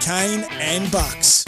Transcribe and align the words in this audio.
Kane 0.00 0.44
and 0.50 0.90
Bucks. 0.90 1.44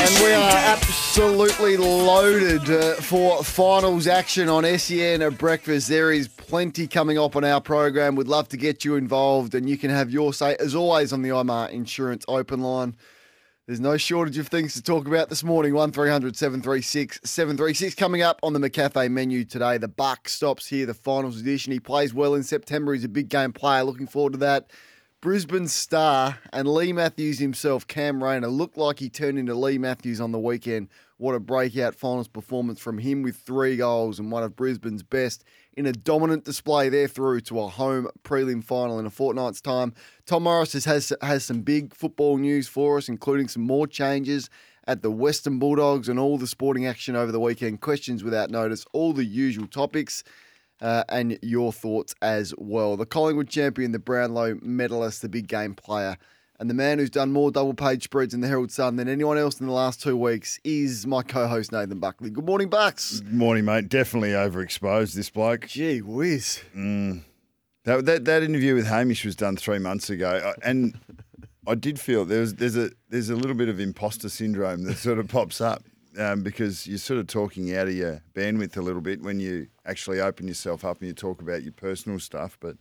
And 0.00 0.24
we 0.24 0.32
are 0.32 0.52
absolutely 0.52 1.76
loaded 1.76 2.68
uh, 2.70 2.94
for 2.94 3.42
finals 3.42 4.06
action 4.06 4.48
on 4.48 4.64
SEN 4.78 5.22
at 5.22 5.38
breakfast. 5.38 5.88
There 5.88 6.12
is 6.12 6.28
plenty 6.28 6.86
coming 6.86 7.18
up 7.18 7.36
on 7.36 7.44
our 7.44 7.60
program. 7.60 8.16
We'd 8.16 8.28
love 8.28 8.48
to 8.50 8.56
get 8.56 8.84
you 8.84 8.96
involved, 8.96 9.54
and 9.54 9.68
you 9.68 9.78
can 9.78 9.90
have 9.90 10.10
your 10.10 10.32
say, 10.32 10.56
as 10.60 10.74
always, 10.74 11.12
on 11.12 11.22
the 11.22 11.30
IMAR 11.30 11.70
Insurance 11.70 12.24
Open 12.28 12.60
Line. 12.60 12.94
There's 13.66 13.80
no 13.80 13.96
shortage 13.96 14.36
of 14.36 14.48
things 14.48 14.74
to 14.74 14.82
talk 14.82 15.06
about 15.06 15.28
this 15.28 15.44
morning. 15.44 15.74
1300 15.74 16.36
736 16.36 17.20
736 17.22 17.94
coming 17.94 18.20
up 18.20 18.40
on 18.42 18.52
the 18.52 18.58
McCafe 18.58 19.10
menu 19.10 19.44
today. 19.44 19.78
The 19.78 19.86
Buck 19.86 20.28
stops 20.28 20.66
here, 20.66 20.86
the 20.86 20.94
finals 20.94 21.40
edition. 21.40 21.72
He 21.72 21.78
plays 21.78 22.12
well 22.12 22.34
in 22.34 22.42
September. 22.42 22.94
He's 22.94 23.04
a 23.04 23.08
big 23.08 23.28
game 23.28 23.52
player. 23.52 23.84
Looking 23.84 24.08
forward 24.08 24.32
to 24.32 24.38
that. 24.40 24.70
Brisbane 25.22 25.68
star 25.68 26.38
and 26.50 26.66
Leigh 26.66 26.94
Matthews 26.94 27.40
himself, 27.40 27.86
Cam 27.86 28.24
Rayner, 28.24 28.48
looked 28.48 28.78
like 28.78 29.00
he 29.00 29.10
turned 29.10 29.38
into 29.38 29.54
Leigh 29.54 29.76
Matthews 29.76 30.18
on 30.18 30.32
the 30.32 30.38
weekend. 30.38 30.88
What 31.18 31.34
a 31.34 31.40
breakout 31.40 31.94
finals 31.94 32.26
performance 32.26 32.80
from 32.80 32.96
him 32.96 33.22
with 33.22 33.36
three 33.36 33.76
goals 33.76 34.18
and 34.18 34.32
one 34.32 34.42
of 34.42 34.56
Brisbane's 34.56 35.02
best 35.02 35.44
in 35.76 35.84
a 35.84 35.92
dominant 35.92 36.46
display 36.46 36.88
there 36.88 37.06
through 37.06 37.42
to 37.42 37.60
a 37.60 37.68
home 37.68 38.08
prelim 38.24 38.64
final 38.64 38.98
in 38.98 39.04
a 39.04 39.10
fortnight's 39.10 39.60
time. 39.60 39.92
Tom 40.24 40.44
Morris 40.44 40.72
has, 40.72 41.12
has 41.20 41.44
some 41.44 41.60
big 41.60 41.94
football 41.94 42.38
news 42.38 42.66
for 42.66 42.96
us, 42.96 43.06
including 43.06 43.48
some 43.48 43.64
more 43.64 43.86
changes 43.86 44.48
at 44.86 45.02
the 45.02 45.10
Western 45.10 45.58
Bulldogs 45.58 46.08
and 46.08 46.18
all 46.18 46.38
the 46.38 46.46
sporting 46.46 46.86
action 46.86 47.14
over 47.14 47.30
the 47.30 47.38
weekend. 47.38 47.82
Questions 47.82 48.24
without 48.24 48.48
notice, 48.48 48.86
all 48.94 49.12
the 49.12 49.26
usual 49.26 49.66
topics 49.66 50.24
uh, 50.80 51.04
and 51.08 51.38
your 51.42 51.72
thoughts 51.72 52.14
as 52.22 52.54
well. 52.58 52.96
The 52.96 53.06
Collingwood 53.06 53.48
champion, 53.48 53.92
the 53.92 53.98
Brownlow 53.98 54.58
medalist, 54.62 55.22
the 55.22 55.28
big 55.28 55.46
game 55.48 55.74
player, 55.74 56.16
and 56.58 56.68
the 56.68 56.74
man 56.74 56.98
who's 56.98 57.10
done 57.10 57.32
more 57.32 57.50
double 57.50 57.74
page 57.74 58.04
spreads 58.04 58.34
in 58.34 58.40
the 58.40 58.48
Herald 58.48 58.70
Sun 58.70 58.96
than 58.96 59.08
anyone 59.08 59.38
else 59.38 59.60
in 59.60 59.66
the 59.66 59.72
last 59.72 60.02
two 60.02 60.16
weeks 60.16 60.58
is 60.62 61.06
my 61.06 61.22
co 61.22 61.46
host, 61.46 61.72
Nathan 61.72 61.98
Buckley. 62.00 62.30
Good 62.30 62.44
morning, 62.44 62.68
Bucks. 62.68 63.20
Good 63.20 63.32
morning, 63.32 63.64
mate. 63.64 63.88
Definitely 63.88 64.30
overexposed, 64.30 65.14
this 65.14 65.30
bloke. 65.30 65.66
Gee 65.66 66.02
whiz. 66.02 66.60
Mm. 66.76 67.22
That, 67.84 68.04
that, 68.04 68.24
that 68.26 68.42
interview 68.42 68.74
with 68.74 68.86
Hamish 68.86 69.24
was 69.24 69.36
done 69.36 69.56
three 69.56 69.78
months 69.78 70.10
ago. 70.10 70.30
Uh, 70.30 70.52
And 70.62 70.98
I 71.66 71.74
did 71.74 71.98
feel 71.98 72.24
there 72.26 72.40
was, 72.40 72.54
there's, 72.56 72.76
a, 72.76 72.90
there's 73.08 73.30
a 73.30 73.36
little 73.36 73.56
bit 73.56 73.68
of 73.68 73.80
imposter 73.80 74.28
syndrome 74.28 74.84
that 74.84 74.98
sort 74.98 75.18
of 75.18 75.28
pops 75.28 75.60
up 75.60 75.82
um, 76.20 76.42
because 76.42 76.86
you're 76.86 76.98
sort 76.98 77.18
of 77.20 77.26
talking 77.26 77.74
out 77.76 77.88
of 77.88 77.94
your 77.94 78.22
bandwidth 78.34 78.76
a 78.76 78.82
little 78.82 79.00
bit 79.00 79.22
when 79.22 79.40
you 79.40 79.68
actually 79.86 80.20
open 80.20 80.46
yourself 80.48 80.84
up 80.84 80.98
and 81.00 81.08
you 81.08 81.14
talk 81.14 81.40
about 81.40 81.62
your 81.62 81.72
personal 81.72 82.18
stuff. 82.18 82.56
But 82.60 82.76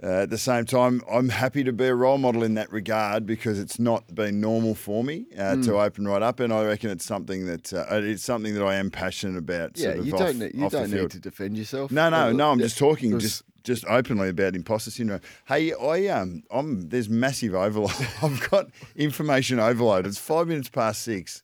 uh, 0.00 0.22
at 0.22 0.30
the 0.30 0.38
same 0.38 0.64
time, 0.64 1.02
I'm 1.10 1.28
happy 1.28 1.64
to 1.64 1.72
be 1.72 1.86
a 1.86 1.94
role 1.94 2.18
model 2.18 2.44
in 2.44 2.54
that 2.54 2.70
regard 2.70 3.26
because 3.26 3.58
it's 3.58 3.80
not 3.80 4.14
been 4.14 4.40
normal 4.40 4.76
for 4.76 5.02
me 5.02 5.26
uh, 5.36 5.54
Mm. 5.56 5.64
to 5.64 5.80
open 5.80 6.06
right 6.06 6.22
up, 6.22 6.38
and 6.38 6.52
I 6.52 6.64
reckon 6.66 6.90
it's 6.90 7.04
something 7.04 7.46
that 7.46 7.72
uh, 7.72 7.84
it's 7.90 8.22
something 8.22 8.54
that 8.54 8.62
I 8.64 8.76
am 8.76 8.90
passionate 8.92 9.36
about. 9.38 9.76
Yeah, 9.76 9.94
you 9.94 10.12
off- 10.14 10.20
don't 10.20 10.38
need, 10.38 10.54
you 10.54 10.68
don't 10.70 10.90
need 10.92 11.10
to 11.10 11.18
defend 11.18 11.58
yourself. 11.58 11.90
No, 11.90 12.08
no, 12.10 12.30
no. 12.30 12.52
I'm 12.52 12.60
just 12.60 12.78
talking 12.78 13.12
was- 13.12 13.24
just 13.24 13.42
just 13.64 13.84
openly 13.86 14.28
about 14.28 14.54
imposter 14.54 14.90
syndrome. 14.92 15.20
Hey, 15.46 15.72
I 15.74 16.06
um, 16.06 16.44
I'm 16.50 16.88
there's 16.90 17.08
massive 17.08 17.54
overload. 17.56 17.90
I've 18.22 18.48
got 18.50 18.68
information 18.94 19.58
overload. 19.58 20.06
It's 20.06 20.16
five 20.16 20.46
minutes 20.46 20.68
past 20.68 21.02
six. 21.02 21.42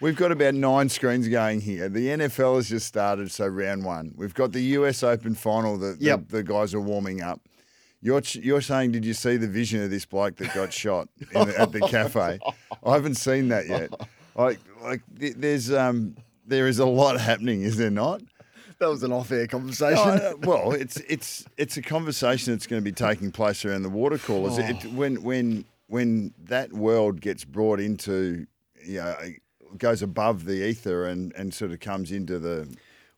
We've 0.00 0.16
got 0.16 0.32
about 0.32 0.54
nine 0.54 0.88
screens 0.88 1.28
going 1.28 1.60
here. 1.60 1.88
The 1.88 2.06
NFL 2.08 2.56
has 2.56 2.68
just 2.70 2.86
started, 2.86 3.30
so 3.30 3.46
round 3.46 3.84
one. 3.84 4.12
We've 4.16 4.32
got 4.34 4.52
the 4.52 4.62
US 4.78 5.02
Open 5.02 5.34
final 5.34 5.76
that 5.78 5.98
the- 5.98 6.04
Yep. 6.06 6.28
the, 6.28 6.42
guys 6.42 6.72
are 6.74 6.80
warming 6.80 7.20
up. 7.22 7.40
You're, 8.02 8.22
you're 8.32 8.62
saying, 8.62 8.92
did 8.92 9.04
you 9.04 9.12
see 9.12 9.36
the 9.36 9.46
vision 9.46 9.82
of 9.82 9.90
this 9.90 10.06
bloke 10.06 10.36
that 10.36 10.54
got 10.54 10.72
shot 10.72 11.08
in 11.34 11.48
the, 11.48 11.60
at 11.60 11.72
the 11.72 11.80
cafe? 11.80 12.38
I 12.84 12.92
haven't 12.94 13.16
seen 13.16 13.48
that 13.48 13.68
yet. 13.68 13.90
Like, 14.34 14.58
like 14.82 15.02
there's 15.10 15.70
um, 15.70 16.16
there 16.46 16.66
is 16.66 16.78
a 16.78 16.86
lot 16.86 17.20
happening, 17.20 17.60
is 17.62 17.76
there 17.76 17.90
not? 17.90 18.22
that 18.78 18.88
was 18.88 19.02
an 19.02 19.12
off-air 19.12 19.46
conversation. 19.46 20.02
No, 20.06 20.12
uh, 20.14 20.32
well, 20.44 20.72
it's 20.72 20.96
it's 21.00 21.44
it's 21.58 21.76
a 21.76 21.82
conversation 21.82 22.54
that's 22.54 22.66
going 22.66 22.80
to 22.80 22.84
be 22.84 22.92
taking 22.92 23.30
place 23.30 23.62
around 23.66 23.82
the 23.82 23.90
water 23.90 24.16
coolers. 24.16 24.56
It, 24.56 24.76
Oh. 24.82 24.88
when 24.90 25.22
when 25.22 25.66
when 25.88 26.32
that 26.44 26.72
world 26.72 27.20
gets 27.20 27.44
brought 27.44 27.78
into, 27.80 28.46
you 28.82 28.94
know, 29.00 29.14
goes 29.78 30.02
above 30.02 30.44
the 30.44 30.66
ether 30.66 31.06
and, 31.06 31.32
and 31.36 31.52
sort 31.54 31.70
of 31.72 31.80
comes 31.80 32.10
into 32.12 32.38
the 32.38 32.68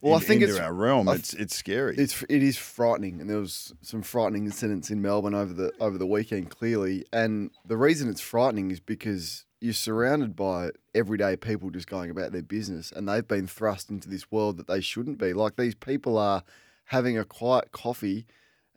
Well, 0.00 0.14
I 0.14 0.18
think 0.20 0.42
into 0.42 0.54
it's- 0.54 0.64
our 0.66 0.72
realm. 0.74 1.08
It's 1.08 1.32
it's 1.34 1.54
scary. 1.56 1.94
It's 1.96 2.22
it 2.28 2.42
is 2.42 2.56
frightening, 2.56 3.20
and 3.20 3.30
there 3.30 3.38
was 3.38 3.72
some 3.82 4.02
frightening 4.02 4.46
incidents 4.46 4.90
in 4.90 5.00
Melbourne 5.02 5.34
over 5.34 5.52
the 5.52 5.72
over 5.80 5.96
the 5.98 6.06
weekend, 6.06 6.50
clearly. 6.50 7.04
And 7.12 7.50
the 7.66 7.76
reason 7.76 8.08
it's 8.08 8.20
frightening 8.20 8.70
is 8.70 8.80
because 8.80 9.44
you're 9.60 9.72
surrounded 9.72 10.34
by 10.34 10.70
everyday 10.92 11.36
people 11.36 11.70
just 11.70 11.86
going 11.86 12.10
about 12.10 12.32
their 12.32 12.42
business, 12.42 12.90
and 12.90 13.08
they've 13.08 13.28
been 13.28 13.46
thrust 13.46 13.90
into 13.90 14.08
this 14.08 14.30
world 14.32 14.56
that 14.56 14.66
they 14.66 14.80
shouldn't 14.80 15.18
be. 15.18 15.32
Like 15.32 15.54
these 15.56 15.76
people 15.76 16.18
are 16.18 16.42
having 16.86 17.16
a 17.16 17.24
quiet 17.24 17.70
coffee, 17.70 18.26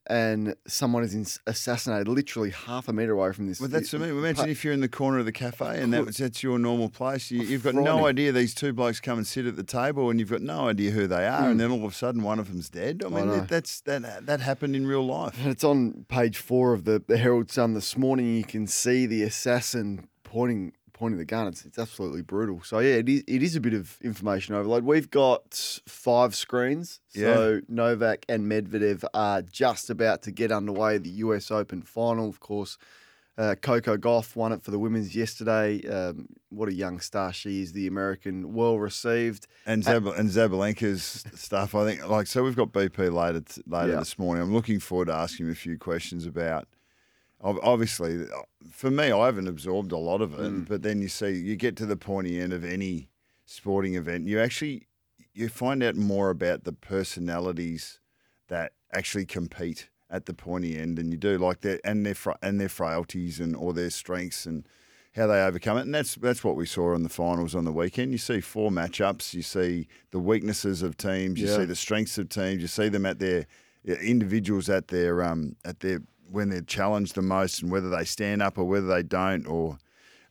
and 0.08 0.56
someone 0.68 1.04
is 1.04 1.40
assassinated 1.48 2.08
literally 2.08 2.52
half 2.52 2.88
a 2.88 2.94
meter 2.94 3.14
away 3.14 3.32
from 3.34 3.48
this. 3.48 3.60
well, 3.60 3.70
that's 3.70 3.92
what 3.92 4.02
I 4.02 4.06
mean. 4.06 4.18
Imagine 4.18 4.50
if 4.50 4.64
you're 4.64 4.74
in 4.74 4.82
the 4.82 4.88
corner 4.88 5.20
of 5.20 5.26
the 5.26 5.32
cafe 5.32 5.82
and 5.82 5.94
that 5.94 6.06
was, 6.06 6.18
that's 6.18 6.44
your 6.44 6.60
normal 6.60 6.90
place. 6.90 7.32
You, 7.32 7.42
oh, 7.42 7.44
you've 7.44 7.64
got 7.64 7.76
no 7.76 8.06
idea 8.06 8.32
these 8.32 8.54
two 8.54 8.74
blokes 8.74 9.00
come 9.00 9.18
and 9.18 9.28
sit 9.28 9.46
at 9.46 9.56
the 9.56 9.64
table, 9.64 10.10
and 10.10 10.20
you've 10.20 10.32
got 10.32 10.42
no 10.42 10.70
idea 10.70 10.92
who 10.92 11.08
they 11.08 11.28
are, 11.28 11.46
and 11.46 11.54
hmm. 11.54 11.58
then 11.58 11.72
all 11.72 11.86
of 11.86 11.92
a 11.92 11.96
sudden 11.96 12.24
one 12.24 12.40
of 12.40 12.48
them's 12.48 12.70
dead. 12.70 13.04
I 13.06 13.10
mean, 13.10 13.30
that, 13.30 13.48
that's 13.48 13.82
that 13.82 14.26
that 14.26 14.42
happened 14.42 14.76
in 14.76 14.88
real 14.88 15.06
life. 15.06 15.38
And 15.40 15.52
it's 15.52 15.64
on 15.64 16.06
page 16.08 16.38
four 16.38 16.74
of 16.74 16.86
the, 16.86 17.04
the 17.06 17.18
Herald 17.18 17.52
Sun 17.52 17.66
um, 17.66 17.74
this 17.74 17.98
morning. 17.98 18.36
You 18.36 18.44
can 18.44 18.68
see 18.68 19.06
the 19.06 19.24
assassin 19.24 20.08
pointing 20.24 20.74
pointing 20.96 21.20
the 21.20 21.26
gun. 21.26 21.48
It's, 21.48 21.64
it's 21.66 21.78
absolutely 21.78 22.24
brutal. 22.24 22.62
So 22.64 22.80
yeah, 22.80 22.96
it 22.96 23.08
is, 23.10 23.24
it 23.28 23.44
is 23.44 23.56
a 23.56 23.60
bit 23.62 23.74
of 23.76 23.98
information 24.02 24.56
overload. 24.56 24.84
We've 24.84 25.12
got 25.12 25.54
five 25.88 26.34
screens. 26.34 27.02
So 27.10 27.62
Novak 27.68 28.26
and 28.28 28.50
Medvedev 28.52 29.04
are 29.14 29.42
just 29.44 29.90
about 29.92 30.24
to 30.24 30.32
get 30.32 30.52
underway. 30.52 30.98
The 30.98 31.10
US 31.26 31.52
Open 31.52 31.82
final, 31.84 32.28
of 32.30 32.40
course. 32.40 32.78
Uh, 33.38 33.54
Coco 33.62 33.98
Gauff 33.98 34.38
won 34.38 34.54
it 34.54 34.64
for 34.64 34.72
the 34.72 34.80
women's 34.80 35.14
yesterday. 35.14 35.86
Um, 35.90 36.28
what 36.48 36.70
a 36.70 36.74
young 36.74 37.02
star 37.02 37.34
she 37.34 37.62
is. 37.62 37.74
The 37.74 37.86
American, 37.86 38.54
well 38.54 38.80
received. 38.80 39.48
And 39.66 39.84
Zab- 39.84 40.08
and 40.08 40.30
Sabalenka's 40.30 41.26
stuff, 41.36 41.76
I 41.76 41.84
think, 41.86 42.08
like 42.08 42.28
so, 42.28 42.44
we've 42.46 42.56
got 42.56 42.72
BP 42.72 43.12
later 43.14 43.42
t- 43.42 43.62
later 43.68 43.92
Yeah. 43.92 44.00
this 44.00 44.18
morning. 44.18 44.42
I'm 44.42 44.54
looking 44.54 44.80
forward 44.80 45.08
to 45.08 45.14
asking 45.16 45.48
him 45.48 45.52
a 45.52 45.56
few 45.56 45.78
questions 45.78 46.26
about. 46.26 46.70
Ob- 47.46 47.60
Obviously, 47.64 48.26
for 48.72 48.92
me, 48.92 49.12
I 49.12 49.26
haven't 49.28 49.48
absorbed 49.48 49.92
a 49.92 49.98
lot 49.98 50.22
of 50.22 50.34
it, 50.34 50.52
Mm. 50.52 50.68
but 50.68 50.82
then 50.82 51.02
you 51.02 51.08
see, 51.08 51.30
you 51.32 51.56
get 51.56 51.76
to 51.78 51.86
the 51.86 51.96
pointy 51.96 52.40
end 52.40 52.52
of 52.54 52.66
any 52.66 53.10
sporting 53.46 53.96
event, 53.96 54.28
you 54.28 54.40
actually 54.40 54.88
you 55.34 55.48
find 55.50 55.84
out 55.84 55.96
more 55.96 56.30
about 56.30 56.64
the 56.64 56.72
personalities 56.74 58.00
that 58.48 58.72
actually 58.94 59.26
compete 59.26 59.90
at 60.10 60.26
the 60.28 60.34
pointy 60.34 60.78
end, 60.78 60.98
and 61.00 61.12
you 61.12 61.18
do 61.18 61.38
like 61.38 61.62
their 61.62 61.80
and 61.84 62.06
their 62.06 62.16
fra- 62.16 62.38
and 62.42 62.60
their 62.60 62.70
frailties 62.70 63.40
and 63.40 63.56
or 63.56 63.74
their 63.74 63.90
strengths 63.90 64.46
and 64.46 64.66
how 65.16 65.28
they 65.28 65.42
overcome 65.44 65.78
it. 65.78 65.82
And 65.82 65.94
that's 65.96 66.16
that's 66.16 66.44
what 66.44 66.56
we 66.56 66.66
saw 66.66 66.94
in 66.96 67.04
the 67.04 67.10
finals 67.10 67.54
on 67.56 67.66
the 67.66 67.72
weekend. 67.74 68.12
You 68.12 68.18
see 68.18 68.40
four 68.42 68.70
matchups, 68.72 69.34
you 69.34 69.42
see 69.42 69.88
the 70.12 70.20
weaknesses 70.20 70.82
of 70.82 70.96
teams, 70.98 71.40
you 71.40 71.48
Yeah. 71.48 71.58
see 71.58 71.66
the 71.66 71.76
strengths 71.76 72.18
of 72.18 72.30
teams, 72.30 72.62
you 72.62 72.68
see 72.68 72.90
them 72.90 73.06
at 73.06 73.20
their 73.20 73.46
individuals 74.02 74.70
at 74.70 74.88
their 74.90 75.24
um 75.24 75.56
at 75.66 75.80
their 75.82 76.00
when 76.32 76.50
they're 76.50 76.62
challenged 76.62 77.16
the 77.16 77.22
most 77.22 77.62
and 77.62 77.72
whether 77.72 77.90
they 77.90 78.04
stand 78.06 78.42
up 78.42 78.58
or 78.58 78.66
whether 78.66 78.88
they 78.88 79.04
don't 79.04 79.46
or 79.46 79.78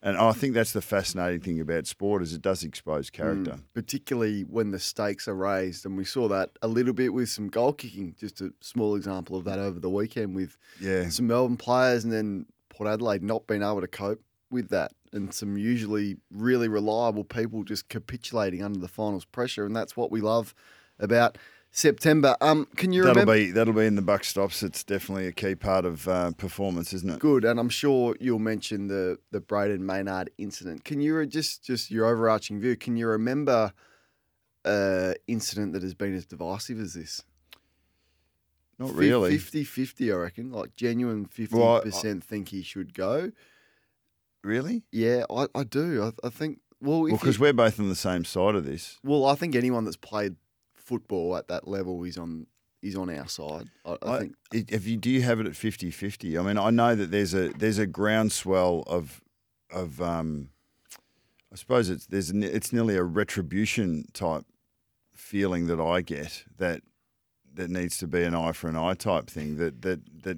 and 0.03 0.17
I 0.17 0.33
think 0.33 0.53
that's 0.53 0.71
the 0.73 0.83
fascinating 0.83 1.39
thing 1.39 1.59
about 1.59 1.87
sport 1.87 2.21
is 2.21 2.31
it 2.31 2.43
does 2.43 2.63
expose 2.63 3.09
character. 3.09 3.53
Mm, 3.53 3.61
particularly 3.73 4.41
when 4.43 4.69
the 4.69 4.77
stakes 4.77 5.27
are 5.27 5.33
raised. 5.33 5.83
And 5.83 5.97
we 5.97 6.05
saw 6.05 6.27
that 6.27 6.51
a 6.61 6.67
little 6.67 6.93
bit 6.93 7.11
with 7.11 7.27
some 7.29 7.47
goal 7.47 7.73
kicking, 7.73 8.13
just 8.19 8.39
a 8.39 8.53
small 8.61 8.95
example 8.95 9.35
of 9.35 9.45
that 9.45 9.57
over 9.57 9.79
the 9.79 9.89
weekend 9.89 10.35
with 10.35 10.59
Yeah. 10.79 11.09
some 11.09 11.25
Melbourne 11.25 11.57
players 11.57 12.03
and 12.03 12.13
then 12.13 12.45
Port 12.69 12.87
Adelaide 12.87 13.23
not 13.23 13.47
being 13.47 13.63
able 13.63 13.81
to 13.81 13.87
cope 13.87 14.21
with 14.51 14.69
that. 14.69 14.91
And 15.11 15.33
some 15.33 15.57
usually 15.57 16.17
really 16.29 16.67
reliable 16.67 17.23
people 17.23 17.63
just 17.63 17.89
capitulating 17.89 18.61
under 18.61 18.77
the 18.77 18.87
finals 18.87 19.25
pressure. 19.25 19.65
And 19.65 19.75
that's 19.75 19.97
what 19.97 20.11
we 20.11 20.21
love 20.21 20.53
about 20.99 21.39
September. 21.77 22.37
Um, 22.39 22.67
can 22.77 22.93
you 22.93 23.03
That'll 23.03 23.23
remember? 23.23 23.33
be 23.33 23.51
that'll 23.51 23.73
be 23.73 23.85
in 23.85 23.95
the 23.95 24.01
buck 24.01 24.23
stops. 24.23 24.63
It's 24.63 24.81
definitely 24.81 25.27
a 25.27 25.33
key 25.33 25.55
part 25.55 25.83
of 25.83 26.07
uh, 26.07 26.31
performance, 26.31 26.93
isn't 26.93 27.09
it? 27.09 27.19
Good, 27.19 27.43
and 27.43 27.59
I'm 27.59 27.67
sure 27.67 28.15
you'll 28.17 28.39
mention 28.39 28.87
the 28.87 29.19
the 29.31 29.41
Brayden 29.41 29.79
Maynard 29.79 30.29
incident. 30.37 30.85
Can 30.85 31.01
you 31.01 31.25
just 31.25 31.65
just 31.65 31.91
your 31.91 32.05
overarching 32.05 32.61
view? 32.61 32.77
Can 32.77 32.95
you 32.95 33.07
remember 33.07 33.73
a 34.63 35.15
incident 35.27 35.73
that 35.73 35.83
has 35.83 35.93
been 35.93 36.15
as 36.15 36.25
divisive 36.25 36.79
as 36.79 36.93
this? 36.93 37.21
Not 38.79 38.93
really. 38.93 39.37
50-50, 39.37 40.13
I 40.13 40.17
reckon. 40.17 40.51
Like 40.51 40.77
genuine 40.77 41.25
fifty 41.25 41.57
Well, 41.57 41.77
I- 41.77 41.81
percent 41.81 42.23
think 42.23 42.49
he 42.49 42.61
should 42.61 42.93
go. 42.93 43.33
Really? 44.45 44.83
Yeah, 44.93 45.25
I, 45.29 45.47
I 45.53 45.63
do. 45.65 46.03
I, 46.23 46.27
I 46.27 46.29
think. 46.29 46.59
Well, 46.79 47.05
if 47.05 47.11
Well, 47.11 47.19
because 47.19 47.37
we're 47.39 47.51
both 47.51 47.79
on 47.81 47.89
the 47.89 47.95
same 47.95 48.23
side 48.23 48.55
of 48.55 48.63
this. 48.63 48.97
well, 49.03 49.25
I 49.25 49.35
think 49.35 49.55
anyone 49.55 49.83
that's 49.83 49.97
played 49.97 50.35
football 50.85 51.35
at 51.35 51.47
that 51.47 51.67
level 51.67 52.03
is 52.03 52.17
on 52.17 52.47
is 52.81 52.95
on 52.95 53.09
our 53.09 53.27
side. 53.27 53.69
I, 53.83 53.97
I 54.01 54.15
I, 54.15 54.19
think. 54.19 54.35
if 54.51 54.87
you 54.87 54.97
do 54.97 55.09
you 55.09 55.23
have 55.23 55.39
it 55.39 55.47
at 55.47 55.53
50-50? 55.53 56.39
I 56.39 56.43
mean, 56.43 56.57
I 56.57 56.69
know 56.69 56.95
that 56.95 57.11
there's 57.11 57.33
a 57.33 57.49
there's 57.49 57.79
a 57.79 57.87
groundswell 57.87 58.83
of 58.87 59.21
of 59.71 60.01
um, 60.01 60.49
I 61.51 61.55
suppose 61.55 61.89
it's 61.89 62.05
there's 62.05 62.29
it's 62.31 62.71
nearly 62.71 62.95
a 62.95 63.03
retribution 63.03 64.05
type 64.13 64.45
feeling 65.13 65.67
that 65.67 65.79
I 65.79 66.01
get 66.01 66.43
that 66.57 66.81
that 67.53 67.69
needs 67.69 67.97
to 67.97 68.07
be 68.07 68.23
an 68.23 68.35
eye 68.35 68.51
for 68.51 68.67
an 68.67 68.75
eye 68.75 68.93
type 68.93 69.27
thing 69.27 69.57
that 69.57 69.81
that 69.81 70.23
that 70.23 70.37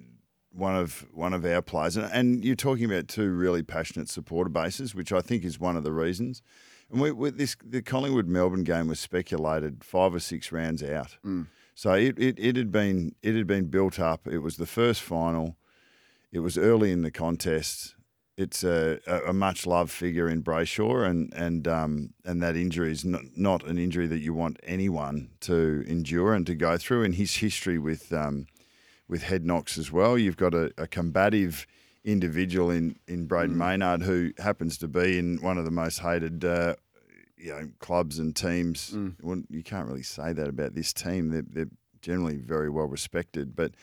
one 0.51 0.75
of 0.75 1.05
one 1.11 1.33
of 1.33 1.45
our 1.45 1.61
players 1.61 1.97
and, 1.97 2.09
and 2.13 2.45
you're 2.45 2.55
talking 2.55 2.85
about 2.85 3.07
two 3.07 3.29
really 3.29 3.63
passionate 3.63 4.09
supporter 4.09 4.49
bases, 4.49 4.95
which 4.95 5.11
I 5.11 5.21
think 5.21 5.43
is 5.43 5.59
one 5.59 5.75
of 5.75 5.83
the 5.83 5.91
reasons. 5.91 6.41
And 6.91 7.01
we, 7.01 7.11
with 7.11 7.37
this, 7.37 7.55
the 7.63 7.81
Collingwood 7.81 8.27
Melbourne 8.27 8.63
game 8.63 8.87
was 8.87 8.99
speculated 8.99 9.83
five 9.83 10.15
or 10.15 10.19
six 10.19 10.51
rounds 10.51 10.81
out. 10.81 11.17
So 11.75 11.93
it, 11.93 12.17
it, 12.17 12.39
it 12.39 12.55
had 12.55 12.71
been 12.71 13.13
it 13.21 13.35
had 13.35 13.45
been 13.45 13.65
built 13.65 13.99
up. 13.99 14.27
It 14.27 14.39
was 14.39 14.57
the 14.57 14.65
first 14.65 15.01
final. 15.01 15.57
It 16.31 16.39
was 16.39 16.57
early 16.57 16.91
in 16.91 17.03
the 17.03 17.11
contest. 17.11 17.95
It's 18.35 18.63
a, 18.63 18.99
a, 19.07 19.29
a 19.29 19.33
much 19.33 19.65
loved 19.65 19.91
figure 19.91 20.29
in 20.29 20.43
Brayshaw, 20.43 21.07
and 21.07 21.33
and 21.35 21.67
um, 21.67 22.13
and 22.25 22.41
that 22.41 22.55
injury 22.55 22.91
is 22.91 23.03
not, 23.05 23.21
not 23.35 23.63
an 23.65 23.77
injury 23.77 24.07
that 24.07 24.19
you 24.19 24.33
want 24.33 24.59
anyone 24.63 25.29
to 25.41 25.83
endure 25.87 26.33
and 26.33 26.45
to 26.47 26.55
go 26.55 26.77
through. 26.77 27.03
In 27.03 27.13
his 27.13 27.35
history 27.35 27.77
with 27.77 28.11
um, 28.13 28.47
with 29.07 29.23
head 29.23 29.45
knocks 29.45 29.77
as 29.77 29.91
well, 29.91 30.17
you've 30.17 30.37
got 30.37 30.53
a, 30.53 30.71
a 30.77 30.87
combative 30.87 31.67
individual 32.07 32.71
in 32.71 32.97
in 33.07 33.27
Brayden 33.27 33.53
mm. 33.53 33.57
Maynard 33.57 34.01
who 34.01 34.31
happens 34.39 34.77
to 34.79 34.87
be 34.87 35.19
in 35.19 35.37
one 35.41 35.57
of 35.57 35.65
the 35.65 35.71
most 35.71 35.99
hated. 35.99 36.43
Uh, 36.43 36.75
you 37.39 37.51
know, 37.51 37.69
clubs 37.77 38.17
and 38.17 38.35
teams. 38.35 38.89
Mm. 38.95 39.13
Well, 39.21 39.43
you 39.51 39.61
can't 39.61 39.87
really 39.87 40.01
say 40.01 40.33
that 40.33 40.47
about 40.47 40.73
this 40.73 40.91
team. 40.91 41.29
They're, 41.29 41.45
they're 41.47 41.69
generally 42.01 42.37
very 42.37 42.67
well 42.67 42.87
respected, 42.87 43.55
but 43.55 43.73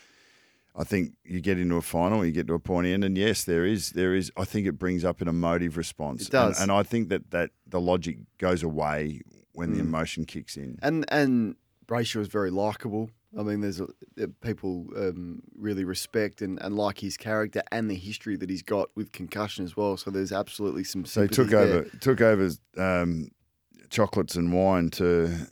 I 0.77 0.83
think 0.83 1.13
you 1.25 1.41
get 1.41 1.61
into 1.61 1.77
a 1.77 1.83
final, 1.83 2.25
you 2.25 2.33
get 2.33 2.49
to 2.49 2.55
a 2.55 2.59
point 2.59 2.89
in, 2.89 3.05
and 3.05 3.17
yes, 3.17 3.45
there 3.45 3.65
is, 3.65 3.91
there 3.91 4.13
is. 4.13 4.33
I 4.37 4.45
think 4.45 4.67
it 4.67 4.73
brings 4.73 5.05
up 5.05 5.21
an 5.21 5.29
emotive 5.29 5.77
response. 5.77 6.23
It 6.23 6.33
does. 6.33 6.61
and, 6.61 6.71
and 6.71 6.79
I 6.79 6.83
think 6.83 7.11
that 7.11 7.31
that 7.31 7.51
the 7.67 7.81
logic 7.81 8.19
goes 8.39 8.65
away 8.65 9.21
when 9.53 9.71
the 9.71 9.79
mm. 9.79 9.87
emotion 9.87 10.25
kicks 10.25 10.57
in. 10.57 10.81
And 10.83 11.05
and 11.09 11.55
Brayshaw 11.87 12.23
is 12.23 12.29
very 12.29 12.51
likable. 12.51 13.11
I 13.39 13.43
mean, 13.43 13.61
there's 13.61 13.81
a, 13.81 13.85
uh, 14.23 14.27
people 14.41 14.87
um, 14.97 15.43
really 15.57 15.85
respect 15.85 16.43
and, 16.43 16.61
and 16.63 16.77
like 16.77 16.99
his 16.99 17.17
character 17.17 17.63
and 17.73 17.91
the 17.91 17.95
history 17.97 18.37
that 18.37 18.49
he's 18.49 18.63
got 18.63 18.89
with 18.95 19.13
concussion 19.13 19.65
as 19.65 19.77
well. 19.77 19.97
So 19.97 20.11
there's 20.11 20.33
absolutely 20.33 20.85
some. 20.85 21.05
So 21.05 21.23
he 21.23 21.29
took 21.29 21.49
there. 21.49 21.61
over, 21.61 21.85
took 22.01 22.21
over 22.21 22.51
um, 22.77 23.29
chocolates 23.91 24.37
and 24.37 24.53
wine 24.53 24.91
to 24.91 25.49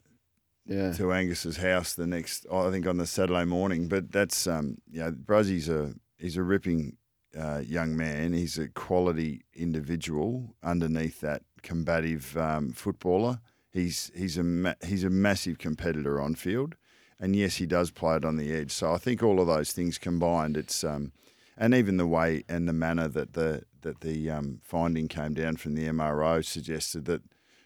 Yeah. 0.66 0.92
to 0.92 1.12
Angus's 1.12 1.56
house 1.56 1.94
the 1.94 2.06
next, 2.06 2.46
I 2.52 2.70
think 2.70 2.86
on 2.86 2.98
the 2.98 3.06
Saturday 3.06 3.44
morning. 3.44 3.88
But 3.88 4.12
that's, 4.12 4.46
um, 4.46 4.78
you 4.90 5.00
know, 5.00 5.10
Bruzzy's 5.10 5.68
a 5.68 5.94
he's 6.18 6.36
a 6.36 6.42
ripping 6.42 6.96
uh, 7.36 7.62
young 7.66 7.96
man. 7.96 8.32
He's 8.32 8.58
a 8.58 8.68
quality 8.68 9.44
individual 9.54 10.54
underneath 10.62 11.20
that 11.20 11.42
combative 11.62 12.36
um, 12.36 12.72
footballer. 12.72 13.40
He's 13.72 14.12
he's 14.14 14.38
a 14.38 14.44
ma- 14.44 14.74
he's 14.86 15.02
a 15.02 15.10
massive 15.10 15.58
competitor 15.58 16.20
on 16.20 16.34
field, 16.34 16.76
and 17.20 17.36
yes, 17.36 17.56
he 17.56 17.66
does 17.66 17.90
play 17.90 18.16
it 18.16 18.24
on 18.24 18.36
the 18.36 18.52
edge. 18.52 18.72
So 18.72 18.92
I 18.92 18.98
think 18.98 19.22
all 19.22 19.40
of 19.40 19.46
those 19.46 19.72
things 19.72 19.98
combined, 19.98 20.56
it's 20.56 20.82
um, 20.84 21.12
and 21.56 21.74
even 21.74 21.96
the 21.96 22.06
way 22.06 22.44
and 22.48 22.68
the 22.68 22.72
manner 22.72 23.08
that 23.08 23.34
the 23.34 23.62
that 23.82 24.00
the 24.00 24.30
um, 24.30 24.60
finding 24.62 25.08
came 25.08 25.34
down 25.34 25.56
from 25.56 25.74
the 25.74 25.86
MRO 25.86 26.44
suggested 26.44 27.04
that 27.06 27.22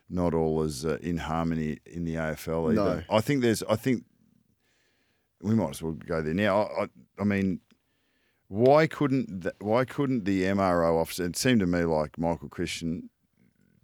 not 0.09 0.35
all 0.35 0.63
is 0.63 0.85
uh, 0.85 0.99
in 1.01 1.19
harmony 1.19 1.79
in 1.85 2.05
the 2.05 2.15
AFL 2.15 2.73
either. 2.73 3.05
No. 3.09 3.17
I 3.17 3.21
think 3.21 3.43
there's 3.43 3.63
I 3.65 3.77
think 3.77 4.05
we 5.43 5.55
might 5.55 5.71
as 5.71 5.83
well 5.83 5.93
go 5.93 6.23
there 6.23 6.35
now. 6.35 6.63
I, 6.63 6.83
I, 6.85 6.89
I 7.21 7.25
mean, 7.25 7.61
why 8.49 8.87
couldn't 8.87 9.43
th- 9.43 9.55
why 9.61 9.85
couldn't 9.85 10.25
the 10.25 10.43
MRO 10.45 11.01
officer? 11.01 11.25
It 11.25 11.37
seemed 11.37 11.61
to 11.61 11.67
me 11.67 11.85
like 11.85 12.19
Michael 12.19 12.49
Christian 12.49 13.11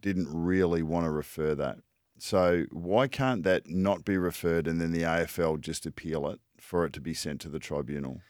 didn't 0.00 0.28
really 0.32 0.82
want 0.82 1.06
to 1.06 1.10
refer 1.10 1.54
that. 1.54 1.78
So 2.22 2.66
why 2.70 3.08
can't 3.08 3.42
that 3.42 3.68
not 3.68 4.04
be 4.04 4.16
referred 4.16 4.68
and 4.68 4.80
then 4.80 4.92
the 4.92 5.02
AFL 5.02 5.60
just 5.60 5.86
appeal 5.86 6.28
it 6.28 6.38
for 6.56 6.86
it 6.86 6.92
to 6.92 7.00
be 7.00 7.14
sent 7.14 7.40
to 7.40 7.48
the 7.48 7.58
tribunal? 7.58 8.20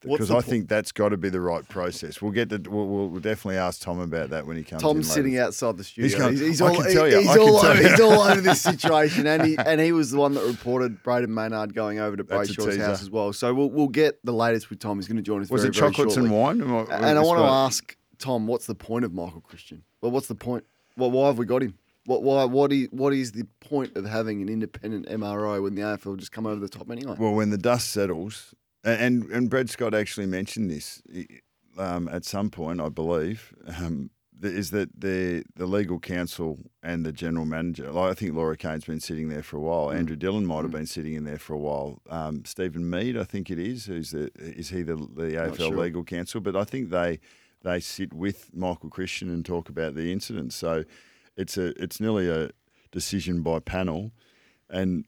Because 0.00 0.30
I 0.30 0.34
po- 0.34 0.40
think 0.42 0.68
that's 0.68 0.92
got 0.92 1.08
to 1.08 1.16
be 1.16 1.28
the 1.28 1.40
right 1.40 1.68
process. 1.68 2.22
We'll 2.22 2.30
get 2.30 2.50
to 2.50 2.58
we'll, 2.70 3.08
we'll 3.08 3.20
definitely 3.20 3.56
ask 3.56 3.80
Tom 3.82 3.98
about 3.98 4.30
that 4.30 4.46
when 4.46 4.56
he 4.56 4.62
comes. 4.62 4.80
Tom's 4.80 5.10
sitting 5.10 5.36
outside 5.38 5.76
the 5.76 5.82
studio. 5.82 6.18
going, 6.18 6.32
he's, 6.34 6.40
he's 6.40 6.60
all, 6.60 6.72
you, 6.88 7.18
he's 7.18 7.36
all 7.36 7.56
over, 7.66 7.82
he's 7.82 8.00
all 8.00 8.20
over 8.20 8.40
this 8.40 8.60
situation, 8.60 9.26
and 9.26 9.44
he 9.44 9.56
and 9.66 9.80
he 9.80 9.90
was 9.90 10.12
the 10.12 10.18
one 10.18 10.34
that 10.34 10.44
reported 10.44 11.02
Brayden 11.02 11.28
Maynard 11.30 11.74
going 11.74 11.98
over 11.98 12.16
to 12.16 12.22
Brayshaw's 12.22 12.76
house 12.76 13.02
as 13.02 13.10
well. 13.10 13.32
So 13.32 13.52
we'll 13.52 13.70
we'll 13.70 13.88
get 13.88 14.24
the 14.24 14.32
latest 14.32 14.70
with 14.70 14.78
Tom. 14.78 14.98
He's 14.98 15.08
going 15.08 15.16
to 15.16 15.22
join 15.22 15.42
us. 15.42 15.50
Was 15.50 15.62
very, 15.62 15.70
it 15.70 15.74
chocolates 15.74 16.16
and 16.16 16.30
wine? 16.30 16.62
I- 16.62 17.08
And 17.08 17.18
I 17.18 17.22
want 17.22 17.40
to 17.40 17.44
ask 17.46 17.96
Tom, 18.18 18.46
what's 18.46 18.66
the 18.66 18.76
point 18.76 19.04
of 19.04 19.12
Michael 19.12 19.40
Christian? 19.40 19.82
Well, 20.00 20.12
what's 20.12 20.28
the 20.28 20.36
point? 20.36 20.64
Well, 20.96 21.10
why 21.10 21.26
have 21.26 21.38
we 21.38 21.46
got 21.46 21.62
him? 21.62 21.76
What 22.06 22.22
why 22.22 22.44
what 22.44 22.72
is 22.72 22.88
what 22.90 23.14
is 23.14 23.32
the 23.32 23.46
point 23.60 23.96
of 23.96 24.04
having 24.04 24.42
an 24.42 24.48
independent 24.48 25.06
MRO 25.06 25.62
when 25.62 25.74
the 25.74 25.82
AFL 25.82 26.18
just 26.18 26.32
come 26.32 26.46
over 26.46 26.60
the 26.60 26.68
top 26.68 26.90
anyway? 26.90 27.16
Well, 27.18 27.32
when 27.32 27.50
the 27.50 27.58
dust 27.58 27.90
settles, 27.90 28.54
and 28.84 29.24
and 29.30 29.48
Brad 29.48 29.70
Scott 29.70 29.94
actually 29.94 30.26
mentioned 30.26 30.70
this 30.70 31.02
um, 31.78 32.08
at 32.08 32.24
some 32.24 32.50
point, 32.50 32.80
I 32.80 32.88
believe, 32.88 33.54
um, 33.78 34.10
is 34.42 34.70
that 34.70 35.00
the 35.00 35.44
the 35.56 35.66
legal 35.66 35.98
counsel 35.98 36.58
and 36.82 37.04
the 37.06 37.12
general 37.12 37.46
manager. 37.46 37.90
Like 37.90 38.10
I 38.10 38.14
think 38.14 38.34
Laura 38.34 38.56
Kane's 38.56 38.84
been 38.84 39.00
sitting 39.00 39.28
there 39.28 39.42
for 39.42 39.56
a 39.56 39.60
while. 39.60 39.86
Mm. 39.86 39.96
Andrew 39.96 40.16
Dillon 40.16 40.46
might 40.46 40.62
have 40.62 40.70
been 40.70 40.86
sitting 40.86 41.14
in 41.14 41.24
there 41.24 41.38
for 41.38 41.54
a 41.54 41.58
while. 41.58 42.00
Um, 42.10 42.44
Stephen 42.44 42.88
Meade, 42.88 43.16
I 43.16 43.24
think 43.24 43.50
it 43.50 43.58
is. 43.58 43.86
Who's 43.86 44.10
the 44.10 44.30
is 44.36 44.70
he 44.70 44.82
the 44.82 44.96
the 44.96 45.36
AFL 45.36 45.56
sure. 45.56 45.76
legal 45.76 46.04
counsel? 46.04 46.40
But 46.40 46.56
I 46.56 46.64
think 46.64 46.90
they 46.90 47.20
they 47.62 47.80
sit 47.80 48.12
with 48.12 48.54
Michael 48.54 48.90
Christian 48.90 49.30
and 49.30 49.44
talk 49.44 49.68
about 49.68 49.94
the 49.94 50.12
incident. 50.12 50.52
So 50.52 50.84
it's 51.36 51.56
a 51.56 51.80
it's 51.82 52.00
nearly 52.00 52.28
a 52.28 52.50
decision 52.92 53.42
by 53.42 53.58
panel, 53.58 54.12
and 54.70 55.04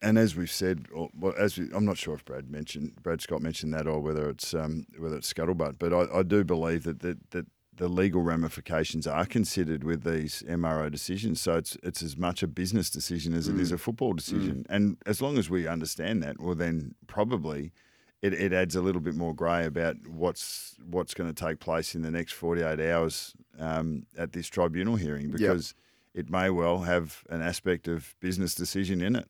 and 0.00 0.18
as 0.18 0.36
we've 0.36 0.50
said, 0.50 0.86
or, 0.94 1.08
well, 1.18 1.34
as 1.38 1.58
we, 1.58 1.68
I'm 1.74 1.84
not 1.84 1.98
sure 1.98 2.14
if 2.14 2.24
Brad 2.24 2.50
mentioned 2.50 2.96
Brad 3.02 3.20
Scott 3.20 3.42
mentioned 3.42 3.74
that 3.74 3.86
or 3.86 4.00
whether 4.00 4.28
it's 4.30 4.54
um, 4.54 4.86
whether 4.98 5.16
it's 5.16 5.32
scuttlebutt, 5.32 5.78
but 5.78 5.92
I, 5.92 6.18
I 6.18 6.22
do 6.22 6.44
believe 6.44 6.84
that, 6.84 7.00
that 7.00 7.30
that 7.30 7.46
the 7.74 7.88
legal 7.88 8.22
ramifications 8.22 9.06
are 9.06 9.24
considered 9.24 9.84
with 9.84 10.02
these 10.02 10.42
MRO 10.48 10.90
decisions. 10.90 11.40
So 11.40 11.56
it's 11.56 11.76
it's 11.82 12.02
as 12.02 12.16
much 12.16 12.42
a 12.42 12.48
business 12.48 12.90
decision 12.90 13.34
as 13.34 13.48
it 13.48 13.58
is 13.58 13.72
a 13.72 13.78
football 13.78 14.12
decision, 14.12 14.66
and 14.68 14.96
as 15.06 15.20
long 15.20 15.38
as 15.38 15.50
we 15.50 15.66
understand 15.66 16.22
that, 16.22 16.40
well 16.40 16.54
then 16.54 16.94
probably. 17.06 17.72
It, 18.20 18.32
it 18.34 18.52
adds 18.52 18.74
a 18.74 18.80
little 18.80 19.00
bit 19.00 19.14
more 19.14 19.32
grey 19.34 19.64
about 19.64 19.96
what's 20.08 20.74
what's 20.90 21.14
going 21.14 21.32
to 21.32 21.44
take 21.44 21.60
place 21.60 21.94
in 21.94 22.02
the 22.02 22.10
next 22.10 22.32
48 22.32 22.80
hours 22.80 23.34
um, 23.60 24.06
at 24.16 24.32
this 24.32 24.48
tribunal 24.48 24.96
hearing 24.96 25.30
because 25.30 25.74
it 26.14 26.28
may 26.28 26.50
well 26.50 26.80
have 26.80 27.22
an 27.30 27.42
aspect 27.42 27.86
of 27.86 28.16
business 28.20 28.54
decision 28.56 29.00
in 29.00 29.14
it. 29.14 29.28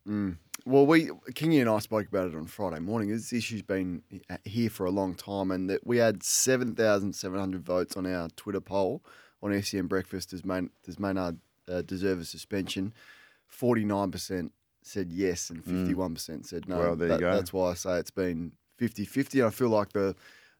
Well, 0.64 0.86
we 0.86 1.06
Kingy 1.32 1.60
and 1.60 1.68
I 1.70 1.78
spoke 1.78 2.08
about 2.08 2.28
it 2.28 2.34
on 2.34 2.46
Friday 2.46 2.80
morning. 2.80 3.10
This 3.10 3.32
issue's 3.32 3.62
been 3.62 4.02
here 4.44 4.70
for 4.70 4.86
a 4.86 4.90
long 4.90 5.14
time, 5.14 5.50
and 5.50 5.68
that 5.70 5.86
we 5.86 5.98
had 5.98 6.22
seven 6.22 6.74
thousand 6.74 7.14
seven 7.14 7.38
hundred 7.38 7.64
votes 7.64 7.96
on 7.96 8.06
our 8.06 8.28
Twitter 8.36 8.60
poll 8.60 9.02
on 9.42 9.62
SEN 9.62 9.86
Breakfast. 9.86 10.30
Does, 10.30 10.44
Mayn, 10.44 10.70
does 10.82 10.98
Maynard 10.98 11.38
uh, 11.68 11.82
deserve 11.82 12.20
a 12.20 12.24
suspension? 12.24 12.92
Forty 13.46 13.84
nine 13.84 14.10
percent 14.10 14.52
said 14.82 15.12
yes, 15.12 15.50
and 15.50 15.64
fifty 15.64 15.94
one 15.94 16.14
percent 16.14 16.46
said 16.46 16.68
no. 16.68 16.76
Mm. 16.76 16.78
Well, 16.80 16.96
there 16.96 17.12
you 17.12 17.18
go. 17.18 17.34
That's 17.34 17.52
why 17.52 17.70
I 17.70 17.74
say 17.74 17.98
it's 17.98 18.10
been 18.10 18.52
50-50. 18.78 19.46
I 19.46 19.50
feel 19.50 19.68
like 19.68 19.92
the 19.92 20.14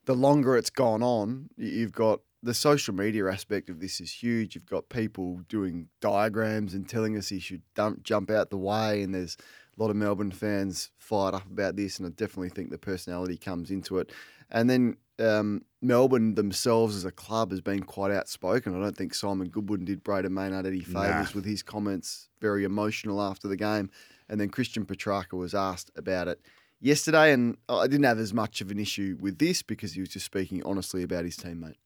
the 0.04 0.14
longer 0.14 0.56
it's 0.56 0.70
gone 0.70 1.02
on, 1.02 1.50
you've 1.56 1.92
got 1.92 2.20
the 2.42 2.54
social 2.54 2.94
media 2.94 3.28
aspect 3.28 3.68
of 3.68 3.80
this 3.80 4.00
is 4.00 4.10
huge. 4.22 4.54
You've 4.54 4.64
got 4.64 4.88
people 4.88 5.40
doing 5.48 5.88
diagrams 6.00 6.72
and 6.72 6.88
telling 6.88 7.16
us 7.16 7.28
he 7.28 7.40
should 7.40 7.62
dump, 7.74 8.02
jump 8.04 8.30
out 8.30 8.48
the 8.48 8.56
way, 8.56 9.02
and 9.02 9.14
there's 9.14 9.36
a 9.78 9.82
lot 9.82 9.90
of 9.90 9.96
Melbourne 9.96 10.30
fans 10.30 10.90
fired 10.98 11.34
up 11.34 11.46
about 11.50 11.76
this, 11.76 11.98
and 11.98 12.06
I 12.06 12.10
definitely 12.10 12.48
think 12.48 12.70
the 12.70 12.78
personality 12.78 13.36
comes 13.36 13.70
into 13.70 13.98
it. 13.98 14.10
And 14.50 14.70
then 14.70 14.96
um, 15.18 15.62
Melbourne 15.82 16.36
themselves 16.36 16.96
as 16.96 17.04
a 17.04 17.10
club 17.12 17.50
has 17.50 17.60
been 17.60 17.82
quite 17.82 18.10
outspoken. 18.12 18.74
I 18.74 18.82
don't 18.82 18.96
think 18.96 19.12
Simon 19.14 19.48
Goodwin 19.50 19.84
did 19.84 20.02
Brayden 20.02 20.30
Maynard 20.30 20.64
any 20.64 20.80
favours 20.80 21.34
Nah. 21.34 21.34
with 21.34 21.44
his 21.44 21.62
comments, 21.62 22.28
very 22.40 22.64
emotional 22.64 23.20
after 23.20 23.46
the 23.46 23.56
game. 23.56 23.90
And 24.28 24.40
then 24.40 24.48
Christian 24.48 24.86
Petracca 24.86 25.34
was 25.36 25.54
asked 25.54 25.90
about 25.96 26.28
it 26.28 26.40
yesterday, 26.80 27.32
and 27.32 27.56
I 27.68 27.86
didn't 27.86 28.04
have 28.04 28.18
as 28.18 28.32
much 28.32 28.60
of 28.60 28.70
an 28.70 28.78
issue 28.78 29.16
with 29.20 29.38
this 29.38 29.62
because 29.62 29.92
he 29.92 30.00
was 30.00 30.10
just 30.10 30.26
speaking 30.26 30.62
honestly 30.64 31.02
about 31.02 31.24
his 31.24 31.36
teammate. 31.36 31.76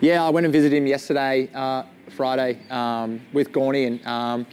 Yeah, 0.00 0.24
I 0.24 0.30
went 0.30 0.46
and 0.46 0.52
visited 0.52 0.76
him 0.76 0.86
yesterday, 0.86 1.48
uh, 1.54 1.84
Friday, 2.10 2.60
um, 2.70 3.20
with 3.32 3.52
Gorney, 3.52 3.86
and 3.86 4.06
um, 4.06 4.46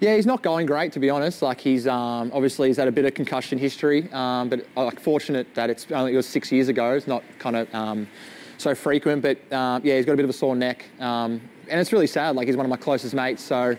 yeah, 0.00 0.16
he's 0.16 0.26
not 0.26 0.42
going 0.42 0.66
great 0.66 0.92
to 0.92 1.00
be 1.00 1.10
honest. 1.10 1.42
Like 1.42 1.60
he's 1.60 1.86
um, 1.86 2.30
obviously 2.32 2.68
he's 2.68 2.76
had 2.76 2.88
a 2.88 2.92
bit 2.92 3.04
of 3.04 3.14
concussion 3.14 3.58
history, 3.58 4.10
um, 4.12 4.48
but 4.48 4.66
uh, 4.76 4.84
like 4.84 5.00
fortunate 5.00 5.54
that 5.54 5.70
it's 5.70 5.86
only 5.92 6.12
it 6.12 6.16
was 6.16 6.26
six 6.26 6.50
years 6.50 6.68
ago. 6.68 6.92
It's 6.92 7.06
not 7.06 7.22
kind 7.38 7.56
of 7.56 7.74
um, 7.74 8.08
so 8.58 8.74
frequent, 8.74 9.22
but 9.22 9.38
uh, 9.52 9.80
yeah, 9.82 9.96
he's 9.96 10.06
got 10.06 10.12
a 10.12 10.16
bit 10.16 10.24
of 10.24 10.30
a 10.30 10.34
sore 10.34 10.56
neck, 10.56 10.84
um, 11.00 11.40
and 11.68 11.80
it's 11.80 11.92
really 11.92 12.06
sad. 12.06 12.36
Like 12.36 12.46
he's 12.46 12.56
one 12.56 12.66
of 12.66 12.70
my 12.70 12.76
closest 12.76 13.14
mates, 13.14 13.42
so. 13.42 13.76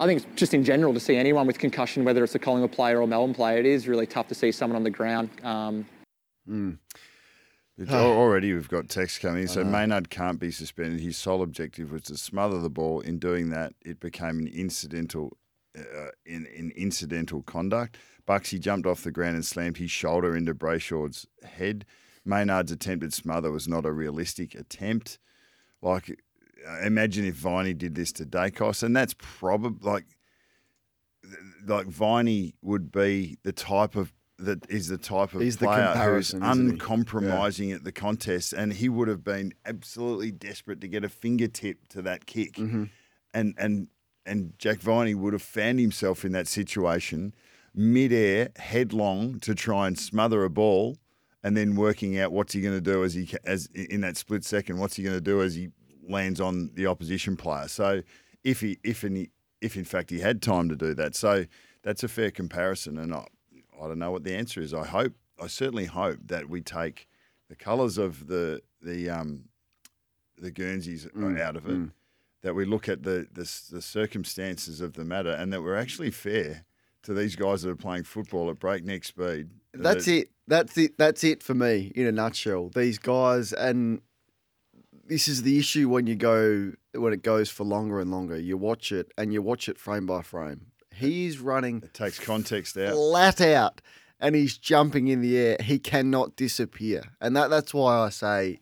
I 0.00 0.06
think 0.06 0.22
it's 0.22 0.26
just 0.36 0.54
in 0.54 0.64
general 0.64 0.94
to 0.94 1.00
see 1.00 1.16
anyone 1.16 1.46
with 1.46 1.58
concussion, 1.58 2.04
whether 2.04 2.22
it's 2.22 2.34
a 2.34 2.38
Collingwood 2.38 2.72
player 2.72 3.00
or 3.00 3.08
Melbourne 3.08 3.34
player, 3.34 3.58
it 3.58 3.66
is 3.66 3.88
really 3.88 4.06
tough 4.06 4.28
to 4.28 4.34
see 4.34 4.52
someone 4.52 4.76
on 4.76 4.84
the 4.84 4.90
ground. 4.90 5.30
Mm. 5.42 6.78
Already 7.90 8.52
we've 8.52 8.68
got 8.68 8.88
text 8.88 9.20
coming. 9.20 9.46
So 9.46 9.62
Maynard 9.64 10.10
can't 10.10 10.40
be 10.40 10.50
suspended. 10.50 11.00
His 11.00 11.16
sole 11.16 11.42
objective 11.42 11.92
was 11.92 12.02
to 12.02 12.16
smother 12.16 12.60
the 12.60 12.70
ball. 12.70 13.00
In 13.00 13.18
doing 13.18 13.50
that, 13.50 13.72
it 13.84 14.00
became 14.00 14.38
an 14.40 14.48
incidental, 14.48 15.36
uh, 15.76 16.10
in, 16.26 16.46
in 16.46 16.72
incidental 16.76 17.42
conduct. 17.42 17.98
Bucksy 18.26 18.58
jumped 18.58 18.86
off 18.86 19.02
the 19.02 19.12
ground 19.12 19.36
and 19.36 19.44
slammed 19.44 19.78
his 19.78 19.90
shoulder 19.90 20.36
into 20.36 20.54
Brayshaw's 20.54 21.26
head. 21.44 21.84
Maynard's 22.24 22.72
attempted 22.72 23.14
smother 23.14 23.50
was 23.50 23.68
not 23.68 23.86
a 23.86 23.92
realistic 23.92 24.54
attempt. 24.54 25.18
Like, 25.80 26.20
imagine 26.82 27.24
if 27.24 27.34
Viney 27.34 27.74
did 27.74 27.94
this 27.94 28.12
to 28.12 28.26
Daicos, 28.26 28.82
and 28.82 28.96
that's 28.96 29.14
probably 29.18 29.88
like, 29.88 30.06
like 31.66 31.86
Viney 31.86 32.54
would 32.62 32.90
be 32.90 33.38
the 33.42 33.52
type 33.52 33.96
of 33.96 34.12
that 34.40 34.70
is 34.70 34.86
the 34.86 34.98
type 34.98 35.34
of 35.34 35.40
He's 35.40 35.56
the 35.56 35.66
player 35.66 36.14
who's 36.14 36.32
uncompromising 36.32 37.72
at 37.72 37.82
the 37.84 37.90
contest, 37.92 38.52
and 38.52 38.72
he 38.72 38.88
would 38.88 39.08
have 39.08 39.24
been 39.24 39.52
absolutely 39.66 40.30
desperate 40.30 40.80
to 40.82 40.88
get 40.88 41.04
a 41.04 41.08
fingertip 41.08 41.88
to 41.88 42.02
that 42.02 42.26
kick, 42.26 42.52
Mm-hmm. 42.54 42.84
and 43.34 43.54
and 43.58 43.88
and 44.24 44.52
Jack 44.58 44.78
Viney 44.78 45.14
would 45.14 45.32
have 45.32 45.42
found 45.42 45.80
himself 45.80 46.24
in 46.24 46.32
that 46.32 46.46
situation, 46.46 47.34
mid-air, 47.74 48.50
headlong 48.56 49.40
to 49.40 49.54
try 49.54 49.86
and 49.86 49.98
smother 49.98 50.44
a 50.44 50.50
ball, 50.50 50.98
and 51.42 51.56
then 51.56 51.74
working 51.74 52.18
out 52.18 52.30
what's 52.30 52.52
he 52.52 52.60
going 52.60 52.74
to 52.74 52.80
do 52.80 53.02
as 53.02 53.14
he 53.14 53.28
as 53.44 53.66
in 53.74 54.02
that 54.02 54.16
split 54.16 54.44
second, 54.44 54.78
what's 54.78 54.94
he 54.96 55.02
going 55.02 55.16
to 55.16 55.20
do 55.20 55.42
as 55.42 55.54
he 55.56 55.70
lands 56.08 56.40
on 56.40 56.70
the 56.74 56.86
opposition 56.86 57.36
player. 57.36 57.68
So 57.68 58.02
if 58.44 58.60
he 58.60 58.78
if 58.82 59.04
any 59.04 59.30
if 59.60 59.76
in 59.76 59.84
fact 59.84 60.10
he 60.10 60.20
had 60.20 60.42
time 60.42 60.68
to 60.68 60.76
do 60.76 60.94
that, 60.94 61.14
so 61.14 61.46
that's 61.82 62.02
a 62.02 62.08
fair 62.08 62.30
comparison, 62.30 62.98
and 62.98 63.14
I, 63.14 63.26
I 63.80 63.86
don't 63.86 63.98
know 63.98 64.10
what 64.10 64.24
the 64.24 64.34
answer 64.34 64.60
is. 64.60 64.74
I 64.74 64.86
hope 64.86 65.14
I 65.40 65.46
certainly 65.46 65.86
hope 65.86 66.18
that 66.26 66.48
we 66.48 66.60
take 66.60 67.08
the 67.48 67.56
colours 67.56 67.98
of 67.98 68.26
the 68.26 68.62
the 68.82 69.10
um 69.10 69.44
the 70.36 70.50
Guernseys 70.50 71.06
out 71.40 71.56
of 71.56 71.66
it. 71.66 71.90
That 72.42 72.54
we 72.54 72.64
look 72.64 72.88
at 72.88 73.02
the, 73.02 73.26
the 73.32 73.50
the 73.72 73.82
circumstances 73.82 74.80
of 74.80 74.92
the 74.92 75.04
matter, 75.04 75.30
and 75.30 75.52
that 75.52 75.62
we're 75.62 75.76
actually 75.76 76.12
fair 76.12 76.64
to 77.02 77.14
these 77.14 77.34
guys 77.36 77.62
that 77.62 77.70
are 77.70 77.76
playing 77.76 78.04
football 78.04 78.48
at 78.50 78.58
breakneck 78.58 79.04
speed. 79.04 79.50
That's 79.74 80.06
it. 80.06 80.30
That's 80.46 80.76
it. 80.78 80.96
That's 80.98 81.24
it 81.24 81.42
for 81.42 81.54
me 81.54 81.90
in 81.94 82.06
a 82.06 82.12
nutshell. 82.12 82.70
These 82.74 82.98
guys, 82.98 83.52
and 83.52 84.00
this 85.08 85.28
is 85.28 85.42
the 85.42 85.58
issue 85.58 85.88
when 85.88 86.06
you 86.06 86.14
go 86.14 86.72
when 86.94 87.12
it 87.12 87.22
goes 87.22 87.50
for 87.50 87.64
longer 87.64 88.00
and 88.00 88.10
longer. 88.10 88.38
You 88.38 88.56
watch 88.56 88.92
it 88.92 89.10
and 89.16 89.32
you 89.32 89.42
watch 89.42 89.68
it 89.68 89.78
frame 89.78 90.06
by 90.06 90.22
frame. 90.22 90.66
He's 90.94 91.38
running 91.38 91.82
It 91.82 91.94
takes 91.94 92.18
context 92.18 92.76
out. 92.76 92.92
flat 92.94 93.40
out, 93.40 93.80
and 94.20 94.34
he's 94.34 94.58
jumping 94.58 95.08
in 95.08 95.20
the 95.20 95.38
air. 95.38 95.56
He 95.60 95.78
cannot 95.78 96.36
disappear, 96.36 97.02
and 97.20 97.36
that 97.36 97.48
that's 97.50 97.72
why 97.72 97.98
I 97.98 98.08
say 98.10 98.58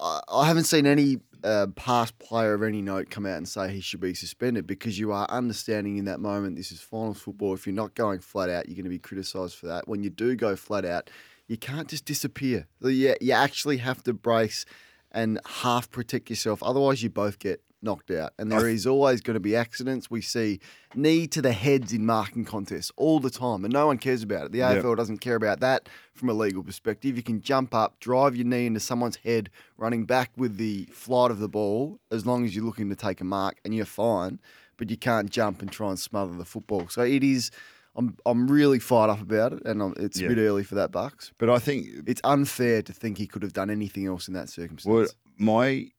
I, 0.00 0.20
I 0.28 0.46
haven't 0.46 0.64
seen 0.64 0.86
any 0.86 1.18
uh, 1.44 1.66
past 1.74 2.18
player 2.18 2.54
of 2.54 2.62
any 2.62 2.82
note 2.82 3.10
come 3.10 3.26
out 3.26 3.36
and 3.36 3.48
say 3.48 3.72
he 3.72 3.80
should 3.80 4.00
be 4.00 4.14
suspended 4.14 4.66
because 4.66 4.98
you 4.98 5.12
are 5.12 5.26
understanding 5.28 5.96
in 5.96 6.04
that 6.04 6.20
moment 6.20 6.56
this 6.56 6.70
is 6.72 6.80
finals 6.80 7.20
football. 7.20 7.54
If 7.54 7.66
you're 7.66 7.74
not 7.74 7.94
going 7.94 8.20
flat 8.20 8.48
out, 8.48 8.68
you're 8.68 8.76
going 8.76 8.84
to 8.84 8.90
be 8.90 8.98
criticised 8.98 9.56
for 9.56 9.66
that. 9.66 9.88
When 9.88 10.02
you 10.02 10.10
do 10.10 10.36
go 10.36 10.54
flat 10.56 10.84
out, 10.84 11.10
you 11.48 11.56
can't 11.56 11.88
just 11.88 12.04
disappear. 12.04 12.66
You, 12.80 13.14
you 13.20 13.32
actually 13.32 13.78
have 13.78 14.02
to 14.04 14.12
brace 14.12 14.64
and 15.12 15.38
half 15.46 15.90
protect 15.90 16.30
yourself. 16.30 16.62
Otherwise, 16.62 17.02
you 17.02 17.10
both 17.10 17.38
get 17.38 17.62
knocked 17.84 18.10
out. 18.12 18.32
And 18.38 18.50
there 18.50 18.68
is 18.68 18.86
always 18.86 19.20
going 19.20 19.34
to 19.34 19.40
be 19.40 19.56
accidents. 19.56 20.08
We 20.08 20.20
see 20.20 20.60
knee 20.94 21.26
to 21.26 21.42
the 21.42 21.52
heads 21.52 21.92
in 21.92 22.06
marking 22.06 22.44
contests 22.44 22.92
all 22.96 23.18
the 23.18 23.30
time, 23.30 23.64
and 23.64 23.72
no 23.72 23.88
one 23.88 23.98
cares 23.98 24.22
about 24.22 24.46
it. 24.46 24.52
The 24.52 24.58
Yep. 24.58 24.84
AFL 24.84 24.96
doesn't 24.96 25.18
care 25.18 25.34
about 25.34 25.60
that 25.60 25.88
from 26.14 26.28
a 26.28 26.32
legal 26.32 26.62
perspective. 26.62 27.16
You 27.16 27.22
can 27.24 27.40
jump 27.40 27.74
up, 27.74 27.98
drive 27.98 28.36
your 28.36 28.46
knee 28.46 28.66
into 28.66 28.80
someone's 28.80 29.16
head, 29.16 29.50
running 29.76 30.04
back 30.04 30.30
with 30.36 30.58
the 30.58 30.84
flight 30.92 31.30
of 31.32 31.40
the 31.40 31.48
ball, 31.48 31.98
as 32.10 32.24
long 32.24 32.44
as 32.44 32.54
you're 32.54 32.64
looking 32.64 32.88
to 32.88 32.96
take 32.96 33.20
a 33.20 33.24
mark, 33.24 33.58
and 33.64 33.74
you're 33.74 33.84
fine. 33.84 34.38
But 34.76 34.88
you 34.88 34.96
can't 34.96 35.28
jump 35.28 35.60
and 35.60 35.70
try 35.70 35.88
and 35.88 35.98
smother 35.98 36.34
the 36.34 36.44
football. 36.44 36.88
So 36.88 37.02
it 37.02 37.22
is. 37.24 37.50
I'm 37.94 38.16
I'm 38.24 38.48
really 38.50 38.78
fired 38.78 39.10
up 39.10 39.20
about 39.20 39.52
it, 39.52 39.62
and 39.64 39.82
I'm, 39.82 39.94
it's 39.98 40.20
Yeah. 40.20 40.26
a 40.26 40.34
bit 40.34 40.38
early 40.38 40.64
for 40.64 40.74
that 40.76 40.90
Bucks. 40.90 41.32
But 41.38 41.50
I 41.50 41.58
think 41.58 41.88
It's 42.06 42.20
unfair 42.24 42.82
to 42.82 42.92
think 42.92 43.18
he 43.18 43.26
could 43.26 43.42
have 43.42 43.52
done 43.52 43.70
anything 43.70 44.06
else 44.06 44.28
in 44.28 44.34
that 44.34 44.48
circumstance. 44.48 44.92
Well, 44.92 45.06
my 45.36 45.90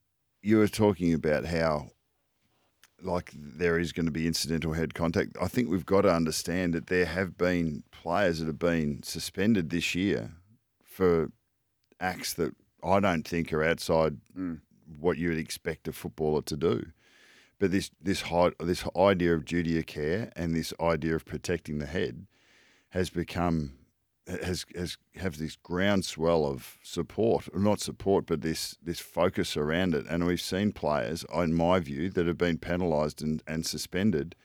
you 0.41 0.57
were 0.57 0.67
talking 0.67 1.13
about 1.13 1.45
how 1.45 1.89
like 3.01 3.31
there 3.35 3.77
is 3.77 3.91
going 3.91 4.05
to 4.05 4.11
be 4.11 4.27
incidental 4.27 4.73
head 4.73 4.93
contact. 4.93 5.37
I 5.41 5.47
think 5.47 5.69
we've 5.69 5.85
got 5.85 6.01
to 6.01 6.13
understand 6.13 6.73
that 6.73 6.87
there 6.87 7.05
have 7.05 7.37
been 7.37 7.83
players 7.91 8.39
that 8.39 8.45
have 8.45 8.59
been 8.59 9.03
suspended 9.03 9.69
this 9.69 9.93
year 9.93 10.31
for 10.83 11.31
acts 11.99 12.33
that 12.35 12.55
I 12.83 12.99
don't 12.99 13.27
think 13.27 13.51
are 13.53 13.63
outside 13.63 14.17
mm. 14.37 14.59
what 14.99 15.17
you 15.17 15.29
would 15.29 15.37
expect 15.37 15.87
a 15.87 15.93
footballer 15.93 16.41
to 16.43 16.57
do. 16.57 16.85
But 17.63 17.71
this 17.71 17.91
this 18.01 18.23
high, 18.23 18.51
this 18.59 18.83
idea 18.93 19.33
of 19.33 19.45
duty 19.45 19.79
of 19.79 19.85
care 19.85 20.33
and 20.35 20.53
this 20.53 20.73
idea 20.81 21.15
of 21.15 21.23
protecting 21.23 21.77
the 21.79 21.85
head 21.85 22.27
has 22.89 23.09
become 23.09 23.71
has 24.27 24.65
has 24.75 24.97
have 25.15 25.37
this 25.37 25.55
groundswell 25.55 26.45
of 26.45 26.77
support, 26.83 27.47
or 27.53 27.61
not 27.61 27.79
support, 27.79 28.25
but 28.25 28.41
this 28.41 28.75
this 28.83 28.99
focus 28.99 29.55
around 29.55 29.95
it. 29.95 30.05
And 30.09 30.25
we've 30.25 30.41
seen 30.41 30.73
players, 30.73 31.23
in 31.33 31.53
my 31.53 31.79
view, 31.79 32.09
that 32.09 32.27
have 32.27 32.37
been 32.37 32.57
penalised 32.57 33.21
and, 33.21 33.41
and 33.47 33.65
suspended 33.65 34.35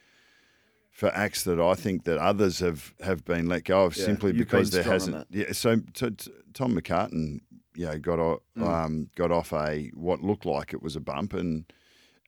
for 0.88 1.08
acts 1.12 1.42
that 1.42 1.58
I 1.58 1.74
think 1.74 2.04
that 2.04 2.18
others 2.18 2.60
have, 2.60 2.94
have 3.00 3.24
been 3.24 3.48
let 3.48 3.64
go 3.64 3.86
of 3.86 3.96
Yeah, 3.96 4.04
simply 4.04 4.30
because 4.30 4.70
there 4.70 4.84
hasn't. 4.84 5.26
Yeah, 5.30 5.50
so, 5.50 5.80
so 5.92 6.10
t- 6.10 6.30
Tom 6.54 6.76
McCartin, 6.76 7.40
you 7.74 7.86
know, 7.86 7.98
got 7.98 8.20
o- 8.20 8.42
Mm. 8.56 8.62
um, 8.62 9.10
got 9.16 9.32
off 9.32 9.52
a 9.52 9.90
what 9.94 10.22
looked 10.22 10.46
like 10.46 10.72
it 10.72 10.84
was 10.84 10.94
a 10.94 11.00
bump, 11.00 11.34
and 11.34 11.64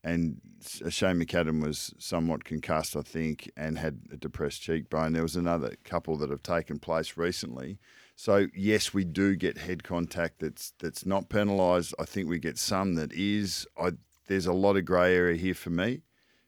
and 0.02 0.40
Shane 0.62 1.20
McAdam 1.20 1.62
was 1.62 1.92
somewhat 1.98 2.44
concussed, 2.44 2.96
I 2.96 3.02
think, 3.02 3.50
and 3.56 3.78
had 3.78 4.00
a 4.10 4.16
depressed 4.16 4.62
cheekbone. 4.62 5.12
There 5.12 5.22
was 5.22 5.36
another 5.36 5.76
couple 5.84 6.16
that 6.18 6.30
have 6.30 6.42
taken 6.42 6.78
place 6.78 7.16
recently. 7.16 7.78
So 8.16 8.46
yes, 8.54 8.94
we 8.94 9.04
do 9.04 9.36
get 9.36 9.58
head 9.58 9.82
contact 9.82 10.40
that's 10.40 10.72
that's 10.78 11.04
not 11.06 11.28
penalised. 11.28 11.94
I 11.98 12.04
think 12.04 12.28
we 12.28 12.38
get 12.38 12.58
some 12.58 12.94
that 12.94 13.12
is. 13.12 13.66
I 13.78 13.92
there's 14.26 14.46
a 14.46 14.52
lot 14.52 14.76
of 14.76 14.84
grey 14.84 15.14
area 15.14 15.36
here 15.36 15.54
for 15.54 15.70
me, 15.70 16.02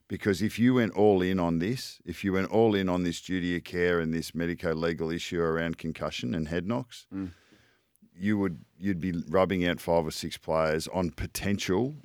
because 0.09 0.41
if 0.41 0.59
you 0.59 0.75
went 0.75 0.93
all 0.93 1.21
in 1.21 1.41
on 1.41 1.59
this, 1.59 2.01
if 2.05 2.23
you 2.23 2.33
went 2.33 2.51
all 2.51 2.75
in 2.75 2.89
on 2.89 3.03
this 3.03 3.21
duty 3.21 3.57
of 3.57 3.65
care 3.65 4.01
and 4.01 4.15
this 4.15 4.35
medico 4.35 4.73
legal 4.75 5.11
issue 5.11 5.41
around 5.41 5.79
concussion 5.79 6.35
and 6.35 6.49
head 6.49 6.67
knocks, 6.67 7.07
mm. 7.13 7.31
you 8.15 8.39
would 8.39 8.65
you'd 8.79 9.01
be 9.01 9.13
rubbing 9.29 9.67
out 9.67 9.81
five 9.81 10.07
or 10.07 10.11
six 10.11 10.37
players 10.39 10.89
on 10.89 11.11
potential 11.11 11.97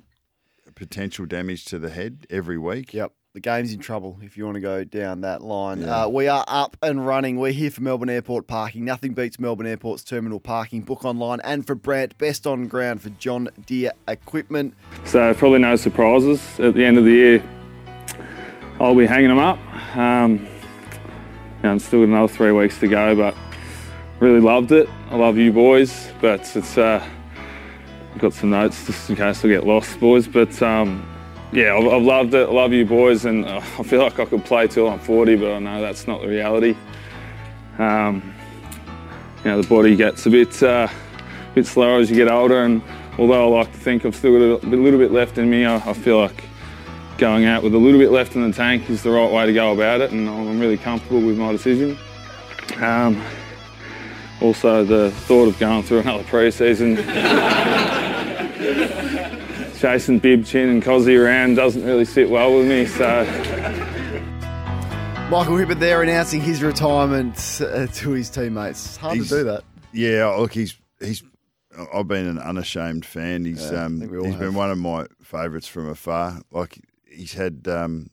potential 0.78 1.26
damage 1.26 1.64
to 1.66 1.78
the 1.78 1.90
head 1.90 2.26
every 2.30 2.56
week. 2.58 2.94
Yep. 2.94 3.12
The 3.34 3.40
game's 3.40 3.72
in 3.72 3.78
trouble 3.78 4.18
if 4.22 4.36
you 4.36 4.46
want 4.46 4.54
to 4.54 4.60
go 4.60 4.84
down 4.84 5.20
that 5.20 5.42
line. 5.42 5.84
Uh, 5.84 6.08
we 6.08 6.28
are 6.28 6.44
up 6.48 6.76
and 6.82 7.06
running. 7.06 7.38
We're 7.38 7.52
here 7.52 7.70
for 7.70 7.82
Melbourne 7.82 8.08
Airport 8.08 8.46
parking. 8.46 8.84
Nothing 8.84 9.12
beats 9.12 9.38
Melbourne 9.38 9.66
Airport's 9.66 10.02
terminal 10.02 10.40
parking. 10.40 10.80
Book 10.80 11.04
online 11.04 11.40
and 11.44 11.66
for 11.66 11.74
Brant, 11.74 12.16
best 12.18 12.46
on 12.46 12.66
ground 12.68 13.02
for 13.02 13.10
John 13.10 13.48
Deere 13.66 13.92
equipment. 14.08 14.74
So 15.04 15.34
probably 15.34 15.58
no 15.58 15.76
surprises 15.76 16.42
at 16.58 16.74
the 16.74 16.84
end 16.84 16.98
of 16.98 17.04
the 17.04 17.12
year. 17.12 17.44
I'll 18.80 18.94
be 18.94 19.06
hanging 19.06 19.28
them 19.28 19.38
up. 19.38 19.58
Um, 19.96 20.48
yeah, 21.62 21.70
I'm 21.70 21.78
still 21.78 22.00
got 22.00 22.08
another 22.08 22.32
three 22.32 22.52
weeks 22.52 22.78
to 22.80 22.88
go, 22.88 23.14
but 23.14 23.36
really 24.20 24.40
loved 24.40 24.72
it. 24.72 24.88
I 25.10 25.16
love 25.16 25.36
you 25.36 25.52
boys, 25.52 26.10
but 26.20 26.40
it's 26.56 26.78
uh, 26.78 27.04
I've 27.04 27.17
got 28.18 28.32
some 28.32 28.50
notes 28.50 28.86
just 28.86 29.08
in 29.10 29.16
case 29.16 29.44
I 29.44 29.48
get 29.48 29.66
lost, 29.66 29.98
boys. 30.00 30.26
But 30.26 30.60
um, 30.62 31.06
yeah, 31.52 31.76
I've, 31.76 31.86
I've 31.86 32.02
loved 32.02 32.34
it. 32.34 32.48
I 32.48 32.52
love 32.52 32.72
you 32.72 32.84
boys, 32.84 33.24
and 33.24 33.44
uh, 33.44 33.56
I 33.78 33.82
feel 33.82 34.02
like 34.02 34.18
I 34.18 34.24
could 34.24 34.44
play 34.44 34.66
till 34.66 34.88
I'm 34.88 34.98
40, 34.98 35.36
but 35.36 35.52
I 35.52 35.58
know 35.58 35.80
that's 35.80 36.06
not 36.06 36.20
the 36.20 36.28
reality. 36.28 36.76
Um, 37.78 38.34
you 39.44 39.50
know, 39.50 39.62
the 39.62 39.68
body 39.68 39.94
gets 39.94 40.26
a 40.26 40.30
bit 40.30 40.62
uh, 40.62 40.88
bit 41.54 41.66
slower 41.66 42.00
as 42.00 42.10
you 42.10 42.16
get 42.16 42.28
older, 42.28 42.62
and 42.64 42.82
although 43.18 43.52
I 43.52 43.58
like 43.58 43.72
to 43.72 43.78
think 43.78 44.04
I've 44.04 44.16
still 44.16 44.58
got 44.58 44.64
a, 44.64 44.66
little 44.68 44.98
bit 44.98 45.12
left 45.12 45.38
in 45.38 45.48
me, 45.48 45.64
I, 45.64 45.76
I 45.76 45.92
feel 45.92 46.20
like 46.20 46.44
going 47.18 47.46
out 47.46 47.62
with 47.62 47.74
a 47.74 47.78
little 47.78 47.98
bit 47.98 48.10
left 48.10 48.36
in 48.36 48.48
the 48.48 48.56
tank 48.56 48.88
is 48.90 49.02
the 49.02 49.10
right 49.10 49.30
way 49.30 49.46
to 49.46 49.52
go 49.52 49.72
about 49.72 50.00
it, 50.00 50.12
and 50.12 50.28
I'm 50.28 50.58
really 50.58 50.78
comfortable 50.78 51.20
with 51.20 51.38
my 51.38 51.52
decision. 51.52 51.98
Um, 52.76 53.22
also, 54.40 54.84
the 54.84 55.10
thought 55.10 55.48
of 55.48 55.58
going 55.58 55.82
through 55.82 56.00
another 56.00 56.22
pre-season, 56.24 56.94
chasing 59.78 60.18
Bib, 60.18 60.44
Chin, 60.44 60.68
and 60.68 60.82
Cozzy 60.82 61.18
around 61.18 61.54
doesn't 61.54 61.84
really 61.84 62.04
sit 62.04 62.28
well 62.30 62.56
with 62.56 62.66
me. 62.68 62.86
So. 62.86 63.24
Michael 65.30 65.56
Hibberd 65.56 65.78
there 65.78 66.02
announcing 66.02 66.40
his 66.40 66.62
retirement 66.62 67.60
uh, 67.62 67.86
to 67.86 68.10
his 68.12 68.30
teammates. 68.30 68.86
It's 68.86 68.96
hard 68.96 69.16
He's- 69.16 69.28
to 69.28 69.36
do 69.38 69.44
that. 69.44 69.64
Yeah, 69.92 70.26
look, 70.36 70.52
he's 70.52 70.76
he's. 71.00 71.22
I've 71.94 72.08
been 72.08 72.26
an 72.26 72.38
unashamed 72.38 73.04
fan. 73.06 73.44
He's 73.44 73.70
Yeah, 73.70 73.82
I 73.82 73.84
um, 73.84 74.00
think 74.00 74.10
we 74.10 74.18
all 74.18 74.24
he's 74.24 74.34
have. 74.34 74.40
been 74.40 74.54
one 74.54 74.70
of 74.70 74.78
my 74.78 75.06
favourites 75.22 75.66
from 75.68 75.88
afar. 75.88 76.40
Like 76.50 76.78
he's 77.10 77.32
had 77.34 77.66
um, 77.68 78.10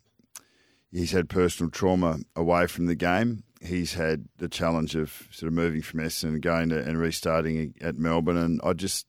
he's 0.91 1.11
had 1.11 1.27
personal 1.29 1.69
trauma 1.71 2.19
away 2.35 2.67
from 2.67 2.85
the 2.85 2.95
game. 2.95 3.43
He's 3.61 3.93
had 3.93 4.27
the 4.37 4.47
challenge 4.47 4.95
of 4.95 5.27
sort 5.31 5.47
of 5.47 5.53
moving 5.53 5.81
from 5.81 5.99
Essendon 6.01 6.33
and 6.35 6.41
going 6.41 6.69
to 6.69 6.79
and 6.79 6.97
restarting 6.99 7.73
at 7.81 7.97
Melbourne. 7.97 8.37
And 8.37 8.61
I 8.63 8.73
just 8.73 9.07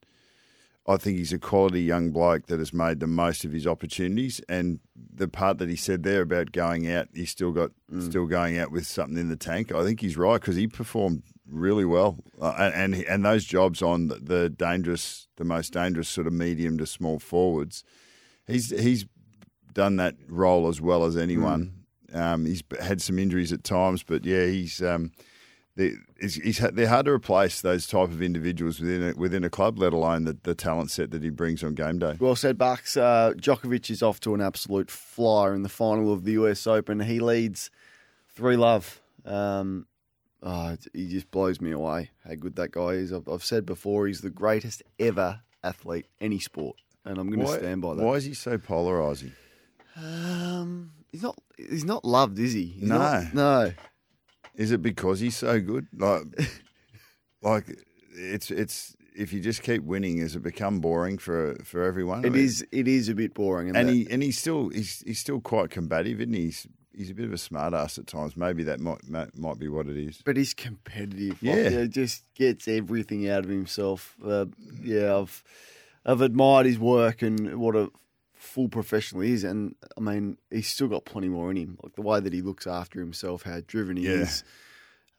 I 0.89 0.97
think 0.99 1.19
he's 1.19 1.33
a 1.33 1.39
quality 1.39 1.83
young 1.83 2.11
bloke 2.13 2.47
that 2.47 2.59
has 2.61 2.73
made 2.73 3.01
the 3.01 3.07
most 3.09 3.45
of 3.45 3.53
his 3.53 3.67
opportunities. 3.67 4.41
And 4.49 4.79
the 5.15 5.27
part 5.29 5.59
that 5.59 5.69
he 5.69 5.75
said 5.77 6.03
there 6.05 6.23
about 6.23 6.53
going 6.53 6.91
out, 6.91 7.09
he's 7.13 7.31
still 7.31 7.51
got 7.53 7.71
still 8.01 8.27
going 8.27 8.57
out 8.59 8.71
with 8.71 8.87
something 8.87 9.19
in 9.19 9.29
the 9.29 9.37
tank. 9.37 9.73
I 9.75 9.83
think 9.83 10.01
he's 10.01 10.17
right 10.17 10.41
because 10.41 10.57
he 10.57 10.67
performed 10.69 11.23
really 11.49 11.85
well, 11.85 12.19
uh, 12.41 12.55
and, 12.59 12.75
and 12.75 12.95
he- 12.95 13.07
and 13.07 13.25
those 13.25 13.45
jobs 13.45 13.81
on 13.83 14.09
the- 14.09 14.17
the 14.21 14.49
dangerous, 14.49 15.29
the 15.37 15.45
most 15.45 15.73
dangerous 15.73 16.09
sort 16.09 16.27
of 16.27 16.33
medium 16.33 16.77
to 16.79 16.87
small 16.87 17.19
forwards, 17.19 17.83
he's 18.47 18.71
he's 18.71 19.07
done 19.73 19.97
that 19.97 20.15
role 20.29 20.69
as 20.69 20.81
well 20.81 21.05
as 21.05 21.17
anyone. 21.17 21.73
Um, 22.13 22.47
he's 22.47 22.63
had 22.81 23.03
some 23.03 23.19
injuries 23.19 23.53
at 23.53 23.63
times, 23.65 24.03
but 24.05 24.25
yeah, 24.25 24.47
he's. 24.47 24.81
Um, 24.83 25.11
they- 25.77 25.93
he's, 26.21 26.59
they're 26.73 26.89
hard 26.89 27.07
to 27.07 27.13
replace 27.13 27.61
those 27.61 27.87
type 27.87 28.09
of 28.09 28.21
individuals 28.23 28.81
within 28.81 29.11
a, 29.11 29.15
within 29.17 29.45
a 29.45 29.51
club, 29.51 29.79
let 29.79 29.93
alone 29.93 30.25
the, 30.25 30.37
the 30.43 30.55
talent 30.55 30.91
set 30.91 31.11
that 31.13 31.23
he 31.23 31.31
brings 31.31 31.63
on 31.63 31.75
game 31.75 31.99
day. 31.99 32.17
Well 32.19 32.35
said, 32.37 32.57
Bucks. 32.59 32.97
Uh, 32.97 33.33
Djokovic 33.37 33.91
is 33.91 34.03
off 34.03 34.19
to 34.21 34.35
an 34.35 34.41
absolute 34.41 34.91
flyer 34.91 35.55
in 35.55 35.63
the 35.63 35.69
final 35.69 36.13
of 36.13 36.25
the 36.25 36.33
US 36.33 36.67
Open. 36.67 37.01
He 37.01 37.21
leads 37.21 37.71
3 38.35 38.57
love. 38.57 39.01
Um, 39.25 39.87
oh, 40.43 40.77
he 40.93 41.09
just 41.09 41.31
blows 41.31 41.61
me 41.61 41.73
away 41.73 42.11
how 42.27 42.35
good 42.37 42.57
that 42.57 42.71
guy 42.71 42.91
is. 42.93 43.13
I've, 43.13 43.29
I've 43.29 43.45
said 43.45 43.67
before, 43.67 44.07
he's 44.07 44.21
the 44.23 44.31
greatest 44.31 44.83
ever 44.99 45.41
athlete, 45.63 46.07
any 46.21 46.39
sport. 46.39 46.77
And 47.05 47.19
I'm 47.19 47.29
going 47.31 47.47
to 47.47 47.53
stand 47.53 47.83
by 47.83 47.95
that. 47.95 48.03
why 48.03 48.15
is 48.15 48.25
he 48.25 48.35
so 48.35 48.57
polarising? 48.59 49.33
Um, 49.97 50.93
he's 51.13 51.23
not. 51.23 51.39
He's 51.57 51.85
not 51.85 52.05
loved, 52.05 52.39
is 52.39 52.53
he? 52.53 52.65
He's 52.67 52.89
No. 52.89 52.99
not- 52.99 53.35
no. 53.35 53.73
Is 54.57 54.73
it 54.73 54.83
because 54.83 55.21
he's 55.21 55.37
so 55.37 55.61
good? 55.61 55.87
Like, 55.97 56.23
like 57.43 57.65
it's 58.15 58.51
it's 58.51 58.97
if 59.15 59.33
you 59.33 59.41
just 59.41 59.63
keep 59.63 59.83
winning, 59.83 60.19
has 60.19 60.37
it 60.37 60.43
become 60.43 60.81
boring 60.81 61.19
for 61.19 61.57
for 61.65 61.83
everyone? 61.83 62.25
I 62.25 62.31
mean, 62.31 62.45
is. 62.45 62.67
It 62.73 62.89
is 62.89 63.09
a 63.09 63.15
bit 63.15 63.35
boring. 63.35 63.69
and 63.75 63.89
that- 63.89 63.93
he 63.93 64.07
and 64.11 64.23
he's 64.23 64.39
still 64.39 64.69
he's 64.71 65.03
he's 65.07 65.19
still 65.21 65.41
quite 65.41 65.71
combative, 65.71 66.21
isn't 66.21 66.33
he? 66.33 66.45
He's 66.47 66.67
he's 66.95 67.11
a 67.11 67.15
bit 67.15 67.27
of 67.27 67.33
a 67.33 67.39
smart 67.39 67.75
ass 67.75 67.99
at 67.99 68.07
times. 68.07 68.37
Maybe 68.37 68.63
that 68.65 68.81
might 68.81 69.09
might, 69.09 69.37
might 69.37 69.59
be 69.59 69.69
what 69.69 69.87
it 69.87 69.97
is. 69.97 70.23
But 70.25 70.37
he's 70.37 70.55
competitive. 70.55 71.39
Yeah. 71.43 71.55
Like, 71.55 71.73
he 71.73 71.89
just 71.89 72.25
gets 72.35 72.67
everything 72.69 73.29
out 73.29 73.45
of 73.45 73.51
himself. 73.51 74.17
Uh, 74.25 74.47
yeah, 74.83 75.17
I've 75.17 75.43
I've 76.05 76.21
admired 76.23 76.67
his 76.67 76.79
work 76.79 77.23
and 77.23 77.59
what 77.59 77.77
a 77.77 77.91
full 78.47 78.69
professional 78.69 79.23
he 79.23 79.33
is. 79.33 79.45
And 79.45 79.75
I 79.97 80.01
mean, 80.01 80.39
he's 80.51 80.69
still 80.69 80.89
got 80.89 81.05
plenty 81.05 81.29
more 81.29 81.51
in 81.51 81.57
him. 81.57 81.79
Like 81.83 81.95
the 81.95 82.03
way 82.03 82.21
that 82.21 82.33
he 82.33 82.41
looks 82.43 82.67
after 82.67 83.01
himself, 83.01 83.43
how 83.43 83.61
driven 83.67 83.97
he 83.97 84.05
Yeah. 84.05 84.23
is, 84.23 84.45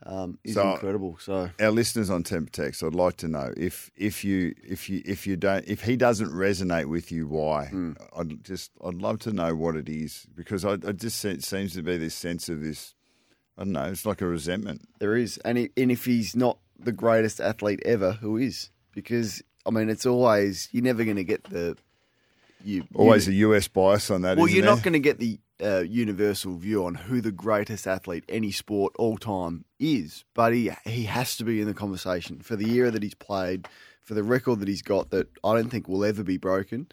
um, 0.06 0.38
is 0.44 0.54
So- 0.56 0.74
incredible. 0.74 1.18
So 1.20 1.50
Our 1.60 1.72
listeners 1.72 2.10
on 2.10 2.24
Temper 2.24 2.52
Text, 2.52 2.84
I'd 2.84 2.94
like 2.96 3.18
to 3.18 3.28
know 3.28 3.52
if 3.58 3.90
if 3.96 4.24
you 4.24 4.54
if 4.64 4.90
you 4.90 5.02
if 5.06 5.26
you 5.28 5.36
don't 5.38 5.66
if 5.68 5.82
he 5.84 5.96
doesn't 5.98 6.30
resonate 6.32 6.86
with 6.86 7.12
you, 7.12 7.28
why? 7.28 7.66
Hmm. 7.68 7.94
I'd 8.16 8.44
just 8.44 8.72
I'd 8.84 8.96
love 8.96 9.20
to 9.20 9.32
know 9.34 9.56
what 9.56 9.76
it 9.76 9.90
is 9.90 10.26
because 10.36 10.64
I, 10.66 10.74
I 10.74 10.92
just 10.94 11.24
it 11.26 11.44
seems 11.44 11.74
to 11.74 11.82
be 11.84 11.98
this 11.98 12.16
sense 12.16 12.48
of 12.50 12.62
this. 12.62 12.94
I 13.58 13.64
don't 13.64 13.74
know. 13.74 13.86
It's 13.86 14.06
like 14.06 14.22
a 14.22 14.28
resentment. 14.28 14.88
there 15.00 15.16
is, 15.18 15.38
and 15.40 15.58
he, 15.58 15.70
and 15.76 15.92
if 15.92 16.06
he's 16.06 16.36
not 16.36 16.60
the 16.78 16.92
greatest 16.92 17.42
athlete 17.42 17.82
ever, 17.86 18.12
who 18.12 18.38
is? 18.38 18.70
Because 18.94 19.42
I 19.66 19.72
mean, 19.72 19.90
it's 19.90 20.06
always 20.06 20.70
you're 20.72 20.84
never 20.84 21.04
going 21.04 21.18
to 21.18 21.24
get 21.24 21.44
the 21.46 21.76
you 22.64 22.84
Always 22.94 23.28
you, 23.28 23.52
a 23.52 23.58
US 23.58 23.68
bias 23.68 24.10
on 24.10 24.22
that. 24.22 24.38
Well, 24.38 24.48
you're 24.48 24.64
there? 24.64 24.76
not 24.76 24.84
going 24.84 24.94
to 24.94 25.00
get 25.00 25.20
the 25.20 25.40
uh, 25.62 25.80
universal 25.80 26.58
view 26.58 26.86
on 26.86 26.96
who 26.96 27.22
the 27.22 27.32
greatest 27.32 27.88
athlete 27.88 28.24
any 28.30 28.52
sport 28.52 28.94
all 28.98 29.18
time 29.18 29.66
is, 29.80 30.24
but 30.34 30.54
he 30.54 30.72
he 30.86 31.04
has 31.04 31.36
to 31.38 31.44
be 31.44 31.62
in 31.62 31.68
the 31.68 31.74
conversation 31.74 32.42
for 32.42 32.56
the 32.56 32.70
era 32.74 32.92
that 32.92 33.04
he's 33.04 33.16
played, 33.16 33.68
for 34.04 34.14
the 34.14 34.24
record 34.24 34.60
that 34.60 34.68
he's 34.68 34.82
got 34.82 35.10
that 35.12 35.28
I 35.44 35.56
don't 35.56 35.70
think 35.70 35.88
will 35.88 36.06
ever 36.06 36.24
be 36.24 36.38
broken. 36.38 36.88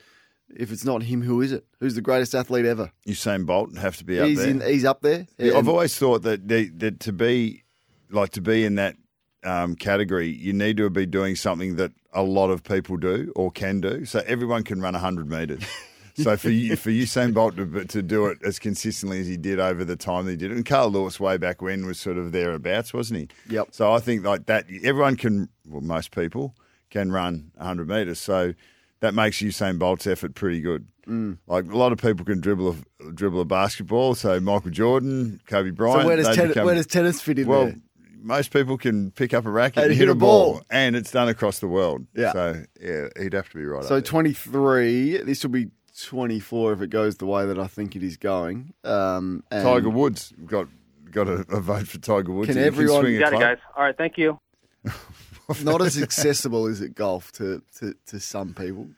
If 0.55 0.71
it's 0.71 0.85
not 0.85 1.03
him, 1.03 1.23
who 1.23 1.41
is 1.41 1.53
it? 1.53 1.65
Who's 1.81 1.95
the 1.95 2.03
greatest 2.03 2.35
athlete 2.35 2.67
ever? 2.67 2.93
Usain 3.09 3.47
Bolt 3.47 3.77
have 3.79 3.97
to 3.97 4.05
be 4.05 4.21
up 4.21 4.29
he's 4.29 4.39
there. 4.39 4.49
in. 4.49 4.61
He's 4.61 4.85
up 4.85 5.01
there. 5.01 5.27
Yeah, 5.39 5.57
I've 5.57 5.69
always 5.69 5.97
thought 5.97 6.23
that 6.23 6.47
they, 6.47 6.67
that 6.67 7.01
to 7.01 7.13
be 7.13 7.65
like 8.11 8.31
to 8.31 8.41
be 8.41 8.65
in 8.65 8.75
that 8.77 8.97
um, 9.45 9.77
category, 9.77 10.29
you 10.29 10.53
need 10.53 10.77
to 10.79 10.91
be 10.91 11.07
doing 11.07 11.37
something 11.37 11.77
that 11.77 11.93
a 12.13 12.23
lot 12.23 12.51
of 12.51 12.63
people 12.63 12.97
do 12.97 13.33
or 13.37 13.51
can 13.51 13.81
do. 13.81 14.05
So 14.05 14.23
everyone 14.27 14.65
can 14.65 14.81
run 14.81 14.95
hundred 14.95 15.31
meters. 15.31 15.63
So 16.17 16.37
for 16.37 16.51
you, 16.51 16.77
for 16.77 16.91
Usain 16.91 17.35
Bolt 17.35 17.57
to, 17.57 17.85
to 17.87 18.01
do 18.01 18.27
it 18.27 18.39
as 18.45 18.61
consistently 18.61 19.21
as 19.21 19.27
he 19.27 19.37
did 19.37 19.59
over 19.59 19.85
the 19.85 19.97
time 19.97 20.27
that 20.27 20.31
he 20.31 20.37
did 20.37 20.53
it, 20.53 20.55
and 20.55 20.65
Carl 20.65 20.91
Lewis 20.91 21.19
way 21.19 21.37
back 21.39 21.61
when 21.61 21.87
was 21.87 21.99
sort 21.99 22.19
of 22.19 22.31
thereabouts, 22.31 22.95
wasn't 22.95 23.19
he? 23.19 23.53
Yep. 23.53 23.69
So 23.73 23.93
I 23.93 23.99
think 23.99 24.25
like 24.25 24.47
that, 24.47 24.67
everyone 24.85 25.17
can, 25.17 25.49
well, 25.67 25.81
most 25.81 26.13
people 26.13 26.55
can 26.91 27.11
run 27.11 27.51
hundred 27.59 27.89
meters. 27.89 28.21
So 28.21 28.55
that 29.01 29.13
makes 29.15 29.39
Usain 29.39 29.79
Bolt's 29.79 30.07
effort 30.07 30.35
pretty 30.37 30.61
good. 30.61 30.87
Mm. 31.09 31.39
Like 31.47 31.71
a 31.71 31.77
lot 31.77 31.93
of 31.93 31.99
people 31.99 32.25
can 32.25 32.41
dribble 32.41 32.77
a 33.01 33.13
dribble 33.13 33.41
a 33.41 33.45
basketball. 33.45 34.15
So 34.15 34.39
Michael 34.41 34.71
Jordan, 34.71 35.41
Kobe 35.47 35.71
Bryant. 35.71 36.03
so 36.03 36.07
where 36.07 36.17
does 36.17 36.35
tennis, 36.35 36.49
become- 36.49 36.67
where 36.67 36.75
does 36.77 36.87
tennis 36.87 37.21
fit 37.21 37.41
in 37.41 37.49
well, 37.49 37.67
there? 37.67 37.77
Most 38.25 38.51
people 38.53 38.79
can 38.79 39.11
pick 39.11 39.35
up 39.35 39.45
a 39.47 39.51
racket 39.51 39.77
And 39.79 39.85
and, 39.85 39.93
hit 39.93 40.01
hit 40.01 40.09
a 40.09 40.13
a 40.13 40.15
ball, 40.15 40.53
ball. 40.55 40.63
and 40.71 40.97
it's 40.97 41.11
done 41.11 41.29
across 41.29 41.59
the 41.61 41.69
world. 41.69 42.07
Yeah. 42.17 42.33
So 42.33 42.63
yeah, 42.81 43.09
he'd 43.21 43.35
have 43.35 43.49
to 43.51 43.57
be 43.57 43.65
right. 43.65 43.83
So 43.85 43.97
up 43.97 44.03
there. 44.05 44.11
23. 44.11 45.19
This 45.19 45.43
will 45.45 45.51
be 45.51 45.69
24 46.03 46.73
if 46.73 46.81
it 46.81 46.91
goes 46.91 47.17
the 47.17 47.27
way 47.27 47.45
that 47.47 47.59
I 47.59 47.67
think 47.67 47.95
it 47.97 48.03
is 48.03 48.17
going. 48.17 48.73
Um, 48.83 49.45
and 49.51 49.63
Tiger 49.63 49.91
Woods 49.91 50.33
got 50.47 50.67
got 51.11 51.29
a, 51.29 51.45
a 51.51 51.61
vote 51.61 51.87
for 51.87 51.99
Tiger 51.99 52.33
Woods. 52.33 52.49
Can 52.49 52.59
everyone- 52.59 53.03
swing 53.03 53.13
You 53.15 53.21
Got 53.21 53.35
it, 53.35 53.41
guys. 53.41 53.59
All 53.77 53.85
right, 53.85 53.97
thank 53.97 54.17
you. 54.19 54.41
not 55.63 55.83
as 55.83 56.01
accessible 56.01 56.67
as 56.67 56.81
it 56.81 56.95
golf 56.95 57.31
to, 57.33 57.63
to, 57.79 57.95
to 58.07 58.19
some 58.21 58.55
people. 58.55 58.89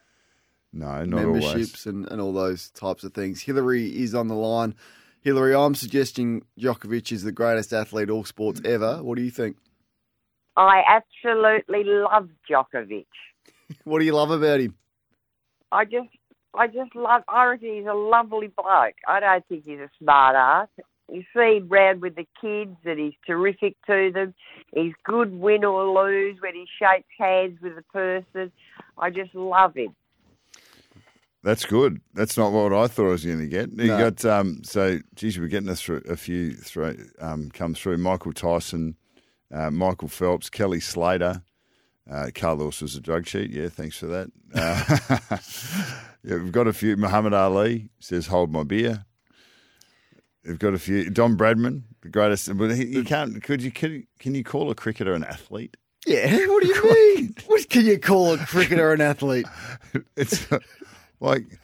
No, 0.73 1.05
not 1.05 1.25
always. 1.25 1.43
memberships 1.45 1.87
and, 1.87 2.07
and 2.11 2.21
all 2.21 2.33
those 2.33 2.71
types 2.71 3.03
of 3.05 3.13
things. 3.15 3.43
Hillary 3.43 3.87
is 3.89 4.15
on 4.15 4.29
the 4.29 4.35
line. 4.35 4.75
Hillary, 5.27 5.57
I'm 5.57 5.75
suggesting 5.75 6.45
Djokovic 6.57 7.11
is 7.11 7.25
the 7.25 7.33
greatest 7.33 7.73
athlete 7.73 8.11
all 8.11 8.25
sports 8.25 8.61
ever. 8.65 9.03
What 9.03 9.17
do 9.17 9.25
you 9.25 9.33
think? 9.33 9.57
I 10.57 10.83
absolutely 10.89 11.83
love 11.83 12.29
Djokovic. 12.49 13.07
What 13.83 13.99
do 13.99 14.05
you 14.05 14.15
love 14.15 14.31
about 14.31 14.61
him? 14.61 14.77
I 15.73 15.85
just, 15.85 16.11
I 16.55 16.69
just 16.69 16.95
love. 16.95 17.23
I 17.27 17.45
reckon 17.47 17.75
he's 17.75 17.87
a 17.87 17.93
lovely 17.93 18.53
bloke. 18.57 18.95
I 19.09 19.19
don't 19.19 19.45
think 19.49 19.65
he's 19.65 19.81
a 19.81 19.91
smart 19.99 20.37
ass. 20.37 20.69
You 21.13 21.25
see 21.35 21.57
him 21.57 21.69
round 21.69 22.03
with 22.03 22.15
the 22.15 22.27
kids, 22.41 22.77
and 22.85 23.01
he's 23.01 23.19
terrific 23.27 23.75
to 23.89 24.13
them. 24.15 24.33
He's 24.73 24.93
good, 25.03 25.41
win 25.41 25.65
or 25.65 25.87
lose, 25.87 26.37
when 26.41 26.55
he 26.55 26.67
shakes 26.79 27.09
hands 27.19 27.59
with 27.61 27.73
a 27.77 27.83
person. 27.93 28.53
I 28.97 29.11
just 29.11 29.35
love 29.35 29.75
him. 29.75 29.97
That's 31.47 31.65
good. 31.65 32.01
That's 32.13 32.37
not 32.37 32.51
what 32.51 32.73
I 32.73 32.89
thought 32.89 33.07
I 33.07 33.11
was 33.11 33.25
going 33.25 33.39
to 33.39 33.47
get. 33.47 33.71
You 33.71 33.87
No. 33.87 34.11
got 34.11 34.25
um, 34.25 34.65
so 34.65 34.99
geez, 35.15 35.39
we're 35.39 35.47
getting 35.47 35.69
us 35.69 35.81
through 35.81 36.03
a 36.09 36.17
few 36.17 36.55
through, 36.55 36.97
um, 37.21 37.53
come 37.53 37.73
through. 37.73 37.99
Michael 37.99 38.33
Tyson, 38.33 38.97
uh, 39.55 39.71
Michael 39.71 40.09
Phelps, 40.09 40.51
Kelly 40.51 40.81
Slater. 40.81 41.43
Uh, 42.11 42.31
Carl 42.35 42.57
Lewis 42.57 42.83
was 42.83 42.97
a 42.97 43.01
drug 43.01 43.27
cheat. 43.27 43.53
Yeah, 43.53 43.69
thanks 43.69 43.97
for 43.97 44.07
that. 44.07 44.33
Uh, 44.57 45.37
yeah, 46.25 46.43
we've 46.43 46.51
got 46.51 46.67
a 46.67 46.73
few. 46.73 46.97
Muhammad 46.97 47.33
Ali 47.33 47.91
says, 48.01 48.27
"Hold 48.27 48.51
my 48.51 48.65
beer." 48.65 49.05
We've 50.45 50.59
got 50.59 50.75
a 50.75 50.79
few. 50.81 51.11
Don 51.11 51.37
Bradman, 51.37 51.83
the 52.03 52.09
greatest. 52.09 52.57
But 52.59 52.75
he, 52.75 52.87
you 52.87 53.05
can't. 53.05 53.41
Could 53.41 53.63
you? 53.63 53.71
Can 53.71 54.35
you 54.35 54.43
call 54.43 54.69
a 54.73 54.75
cricketer 54.75 55.15
an 55.15 55.23
athlete? 55.23 55.77
Yeah, 56.09 56.27
what 56.49 56.63
do 56.65 56.69
you 56.69 56.95
mean? 57.15 57.35
what 57.47 57.69
can 57.69 57.85
you 57.87 58.01
call 58.01 58.33
a 58.35 58.39
cricketer 58.39 58.93
an 58.93 59.01
athlete? 59.01 59.47
it's 60.17 60.45
like 61.21 61.59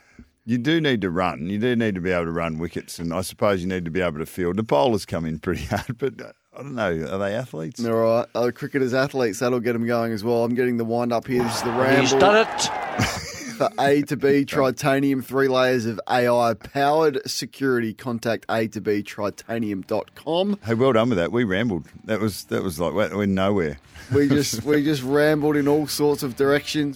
you 0.45 0.59
do 0.59 0.81
need 0.81 1.01
to 1.03 1.11
run. 1.11 1.49
You 1.49 1.59
do 1.59 1.77
need 1.77 1.95
to 1.95 2.01
be 2.01 2.11
able 2.11 2.25
to 2.27 2.33
run 2.33 2.59
wickets, 2.59 2.99
and 2.99 3.13
I 3.13 3.21
suppose 3.23 3.63
you 3.63 3.69
need 3.69 3.85
to 3.85 3.91
be 3.91 4.01
able 4.01 4.19
to 4.19 4.27
field. 4.27 4.57
The 4.57 4.63
bowlers 4.63 5.07
come 5.07 5.25
in 5.25 5.39
pretty 5.39 5.65
hard, 5.71 5.99
but 5.99 6.21
uh, 6.21 6.33
I 6.57 6.63
don't 6.63 6.75
know. 6.75 7.09
Are 7.11 7.19
they 7.19 7.35
athletes? 7.35 7.85
All 7.85 7.93
right, 7.93 8.27
oh, 8.35 8.51
cricketers, 8.53 8.95
athletes, 8.95 9.39
that'll 9.39 9.61
get 9.61 9.75
them 9.75 9.87
going 9.87 10.13
as 10.13 10.25
well. 10.25 10.45
I'm 10.45 10.55
getting 10.55 10.77
the 10.77 10.85
wind 10.85 11.13
up 11.13 11.27
here. 11.27 11.43
This 11.43 11.57
is 11.57 11.63
the 11.63 11.71
ramble. 11.71 12.01
He's 12.01 12.13
done 12.13 12.47
it. 12.47 12.71
for 13.63 13.71
A 13.79 14.03
to 14.03 14.17
B 14.17 14.45
Tritanium, 14.45 15.25
three 15.25 15.49
layers 15.49 15.87
of 15.87 16.01
AI 16.11 16.55
powered 16.55 17.21
security. 17.31 17.95
Contact 17.95 18.45
A 18.49 18.67
to 18.69 18.81
B 18.81 19.03
Tritanium.com. 19.03 20.59
Hey, 20.65 20.75
well 20.75 20.93
done 20.93 21.11
with 21.11 21.19
that. 21.19 21.31
We 21.31 21.45
rambled. 21.45 21.87
That 22.05 22.21
was 22.21 22.45
that 22.45 22.63
was 22.63 22.81
like 22.81 22.93
we're 22.93 23.17
we're 23.17 23.27
nowhere. 23.27 23.79
We 24.13 24.29
just 24.29 24.65
we 24.65 24.83
just 24.83 25.03
rambled 25.03 25.57
in 25.57 25.69
all 25.69 25.87
sorts 25.87 26.23
of 26.23 26.37
directions. 26.37 26.91